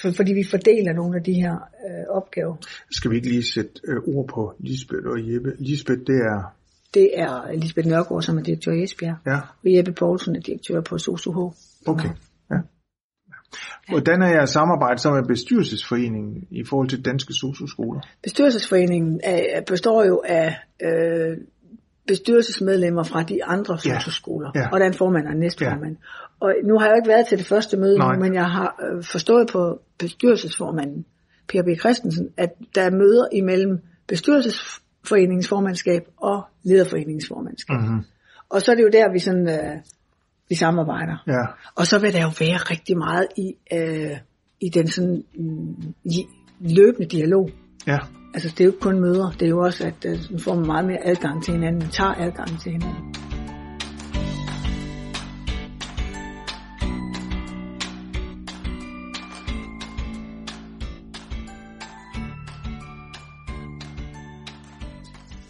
for, 0.01 0.11
fordi 0.11 0.33
vi 0.33 0.43
fordeler 0.51 0.93
nogle 0.93 1.17
af 1.17 1.23
de 1.23 1.33
her 1.33 1.53
øh, 1.53 2.05
opgaver. 2.17 2.55
Skal 2.91 3.11
vi 3.11 3.15
ikke 3.15 3.29
lige 3.29 3.43
sætte 3.43 3.71
øh, 3.87 3.97
ord 4.15 4.27
på 4.27 4.53
Lisbeth 4.59 5.05
og 5.05 5.33
Jeppe? 5.33 5.53
Lisbeth, 5.59 5.99
det 6.07 6.15
er... 6.15 6.55
Det 6.93 7.09
er 7.19 7.51
Lisbeth 7.53 7.87
Nørgaard, 7.87 8.21
som 8.21 8.37
er 8.37 8.43
direktør 8.43 8.71
i 8.71 8.83
Esbjerg, 8.83 9.15
Ja, 9.25 9.35
og 9.63 9.77
Jeppe 9.77 9.91
Poulsen 9.91 10.35
er 10.35 10.39
direktør 10.39 10.81
på 10.81 10.97
SOSUH. 10.97 11.37
okay. 11.87 12.09
Ja. 12.51 12.55
Hvordan 13.89 14.21
er 14.21 14.27
jeres 14.27 14.49
samarbejde 14.49 14.99
så 14.99 15.11
med 15.11 15.23
bestyrelsesforeningen 15.27 16.47
i 16.51 16.63
forhold 16.69 16.89
til 16.89 17.05
danske 17.05 17.33
socioskoler? 17.33 18.01
Bestyrelsesforeningen 18.23 19.19
er, 19.23 19.61
består 19.67 20.03
jo 20.05 20.21
af 20.25 20.55
øh, 20.83 21.37
bestyrelsesmedlemmer 22.09 23.03
fra 23.03 23.23
de 23.23 23.43
andre 23.45 23.73
Ja. 23.85 23.99
socioskoler, 23.99 24.49
Ja. 24.55 24.65
og 24.71 24.79
der 24.79 24.85
er 24.85 24.89
en 24.89 24.97
formand 25.03 25.25
og 25.27 25.33
en 25.33 25.39
næstformand. 25.39 25.95
Og 26.39 26.53
nu 26.67 26.73
har 26.79 26.85
jeg 26.85 26.91
jo 26.93 26.95
ikke 27.01 27.09
været 27.15 27.27
til 27.27 27.37
det 27.37 27.45
første 27.45 27.77
møde, 27.77 27.97
Nej. 27.97 28.17
men 28.17 28.33
jeg 28.33 28.45
har 28.45 28.69
øh, 28.85 29.03
forstået 29.03 29.49
på 29.51 29.81
bestyrelsesformanden, 29.99 31.05
Per 31.49 31.63
B. 31.63 31.79
Christensen, 31.79 32.29
at 32.37 32.49
der 32.75 32.81
er 32.81 32.89
møder 32.91 33.25
imellem 33.33 33.79
bestyrelsesforeningens 34.07 35.47
formandskab 35.47 36.01
og 36.17 36.43
lederforeningens 36.63 37.27
formandskab. 37.27 37.77
Mm-hmm. 37.79 38.03
Og 38.49 38.61
så 38.61 38.71
er 38.71 38.75
det 38.75 38.83
jo 38.83 38.89
der, 38.93 39.11
vi 39.13 39.19
sådan... 39.19 39.49
Øh, 39.49 39.77
vi 40.49 40.55
samarbejder. 40.55 41.23
Ja, 41.27 41.43
Og 41.75 41.87
så 41.87 41.99
vil 41.99 42.13
der 42.13 42.21
jo 42.21 42.31
være 42.39 42.57
rigtig 42.57 42.97
meget 42.97 43.27
i, 43.37 43.55
øh, 43.73 44.17
i 44.61 44.69
den 44.69 44.87
sådan 44.87 45.23
mm, 45.35 45.93
i 46.05 46.25
løbende 46.59 47.07
dialog. 47.07 47.49
ja. 47.87 47.97
Altså 48.33 48.49
det 48.49 48.59
er 48.59 48.65
jo 48.65 48.71
ikke 48.71 48.79
kun 48.79 48.99
møder, 48.99 49.31
det 49.31 49.41
er 49.41 49.49
jo 49.49 49.59
også, 49.59 49.87
at 49.87 50.05
øh, 50.05 50.17
nu 50.31 50.39
får 50.39 50.55
man 50.55 50.65
meget 50.65 50.85
mere 50.85 51.07
adgang 51.07 51.43
til 51.43 51.53
hinanden, 51.53 51.79
man 51.79 51.89
tager 51.89 52.13
adgang 52.13 52.59
til 52.59 52.71
hinanden. 52.71 53.15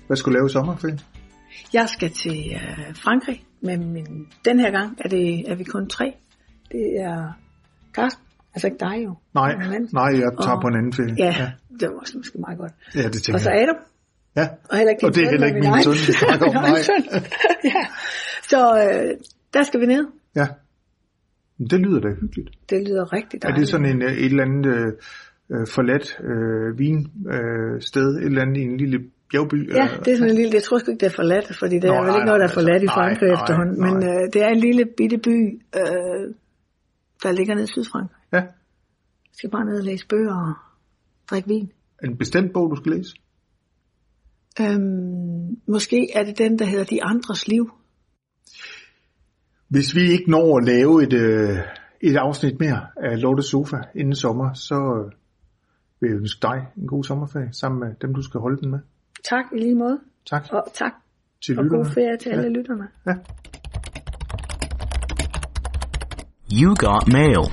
Hvad 0.07 0.17
skulle 0.17 0.33
du 0.33 0.39
lave 0.39 0.45
i 0.45 0.51
sommerferien? 0.51 0.99
Jeg 1.73 1.89
skal 1.89 2.11
til 2.11 2.51
øh, 2.53 2.95
Frankrig, 2.95 3.43
men 3.61 3.93
min, 3.93 4.27
den 4.45 4.59
her 4.59 4.71
gang 4.71 4.97
er, 4.97 5.09
det, 5.09 5.51
er 5.51 5.55
vi 5.55 5.63
kun 5.63 5.89
tre. 5.89 6.13
Det 6.71 7.01
er 7.01 7.33
Carsten, 7.93 8.23
altså 8.53 8.67
ikke 8.67 8.77
dig 8.79 8.97
jo. 9.05 9.11
Nej, 9.33 9.51
nej, 9.99 10.09
jeg 10.23 10.31
tager 10.43 10.55
Og- 10.55 10.61
på 10.61 10.67
en 10.67 10.75
anden 10.79 10.93
ferie. 10.93 11.15
Ja, 11.25 11.31
ja, 11.41 11.47
det 11.79 11.87
var 11.89 11.99
også 12.03 12.13
måske 12.17 12.37
meget 12.45 12.57
godt. 12.57 12.71
ja 12.95 13.03
det 13.13 13.19
tænker 13.23 13.33
Og 13.33 13.39
så 13.39 13.49
jeg. 13.51 13.61
Adam, 13.63 13.75
Ja, 14.35 14.47
og 14.69 14.77
heller 14.77 14.91
ikke 14.91 15.05
og 15.05 15.15
det 15.15 15.23
er 15.25 15.29
heller 15.29 15.47
ikke 15.47 15.59
men 15.59 15.71
min 15.71 15.83
søn, 15.83 15.91
vi 16.09 16.13
snakker 16.23 16.45
om. 16.47 16.53
Nej. 16.63 16.79
ja. 17.73 17.81
Så 18.51 18.59
øh, 18.83 19.09
der 19.53 19.63
skal 19.63 19.79
vi 19.79 19.85
ned. 19.85 20.07
ja. 20.35 20.47
Men 21.57 21.67
Det 21.69 21.79
lyder 21.79 21.99
da 21.99 22.07
hyggeligt. 22.21 22.49
Det 22.69 22.87
lyder 22.87 23.13
rigtig 23.13 23.37
Er 23.37 23.39
dejligt. 23.39 23.59
det 23.59 23.67
sådan 23.69 23.85
en, 23.85 24.01
øh, 24.01 24.11
et 24.11 24.25
eller 24.25 24.43
andet 24.43 24.65
øh, 24.75 24.87
øh, 25.53 25.67
forladt 25.75 26.07
øh, 26.31 26.79
vinsted, 26.79 28.07
øh, 28.15 28.21
et 28.21 28.25
eller 28.25 28.41
andet 28.41 28.57
i 28.57 28.61
en 28.61 28.77
lille 28.77 28.99
bjergby? 29.31 29.73
Ja, 29.75 29.87
det 30.05 30.11
er 30.13 30.17
sådan 30.17 30.29
en 30.29 30.35
lille, 30.41 30.51
jeg 30.53 30.63
tror 30.63 30.77
sgu 30.77 30.91
ikke, 30.91 30.99
det 31.05 31.11
er 31.11 31.15
forladt, 31.21 31.55
fordi 31.61 31.75
det 31.75 31.89
Nå, 31.89 31.93
er 31.95 32.01
vel 32.05 32.15
ikke 32.15 32.25
noget, 32.31 32.39
der 32.43 32.47
er 32.49 32.53
nej, 32.55 32.59
forladt 32.59 32.83
i 32.83 32.85
nej, 32.85 32.95
Frankrig 32.99 33.29
nej, 33.29 33.37
efterhånden, 33.41 33.75
men 33.85 33.93
nej. 33.93 34.09
øh, 34.23 34.23
det 34.33 34.39
er 34.45 34.49
en 34.57 34.59
lille 34.67 34.83
bitte 34.97 35.17
by, 35.17 35.37
øh, 35.79 36.23
der 37.23 37.31
ligger 37.39 37.53
nede 37.55 37.67
i 37.69 37.71
Sydfrankrig. 37.75 38.18
Ja, 38.33 38.37
Jeg 38.37 38.49
skal 39.33 39.49
bare 39.49 39.65
ned 39.65 39.77
og 39.79 39.83
læse 39.83 40.07
bøger 40.07 40.33
og 40.35 40.53
drikke 41.29 41.47
vin. 41.47 41.71
en 42.03 42.17
bestemt 42.17 42.53
bog, 42.53 42.71
du 42.71 42.75
skal 42.75 42.91
læse? 42.91 43.15
Øhm, 44.61 45.61
måske 45.67 46.07
er 46.15 46.23
det 46.23 46.37
den, 46.37 46.59
der 46.59 46.65
hedder 46.65 46.83
De 46.85 47.03
Andres 47.03 47.47
Liv. 47.47 47.71
Hvis 49.67 49.95
vi 49.95 50.01
ikke 50.01 50.31
når 50.31 50.57
at 50.57 50.65
lave 50.65 51.03
et, 51.03 51.13
øh, 51.13 51.57
et 52.01 52.15
afsnit 52.17 52.59
mere 52.59 52.87
af 52.97 53.21
Lotte 53.21 53.43
Sofa 53.43 53.77
inden 53.95 54.15
sommer, 54.15 54.53
så 54.53 54.75
øh, 54.75 55.11
vil 56.01 56.09
jeg 56.09 56.17
ønske 56.19 56.39
dig 56.41 56.67
en 56.77 56.87
god 56.87 57.03
sommerferie 57.03 57.53
sammen 57.53 57.79
med 57.79 57.95
dem, 58.01 58.13
du 58.13 58.21
skal 58.21 58.39
holde 58.39 58.61
den 58.61 58.71
med. 58.71 58.79
Tak 59.29 59.45
i 59.55 59.59
lige 59.59 59.75
måde, 59.75 59.99
Tak 60.29 60.47
og 60.51 60.63
tak 60.73 60.91
til 61.45 61.59
og 61.59 61.65
god 61.65 61.77
lytterne. 61.77 61.93
ferie 61.93 62.17
til 62.17 62.29
Ja. 62.29 62.35
alle 62.37 62.49
lytterne. 62.53 62.87
Ja. 63.07 63.13
You 66.61 66.75
got 66.85 67.03
mail. 67.13 67.43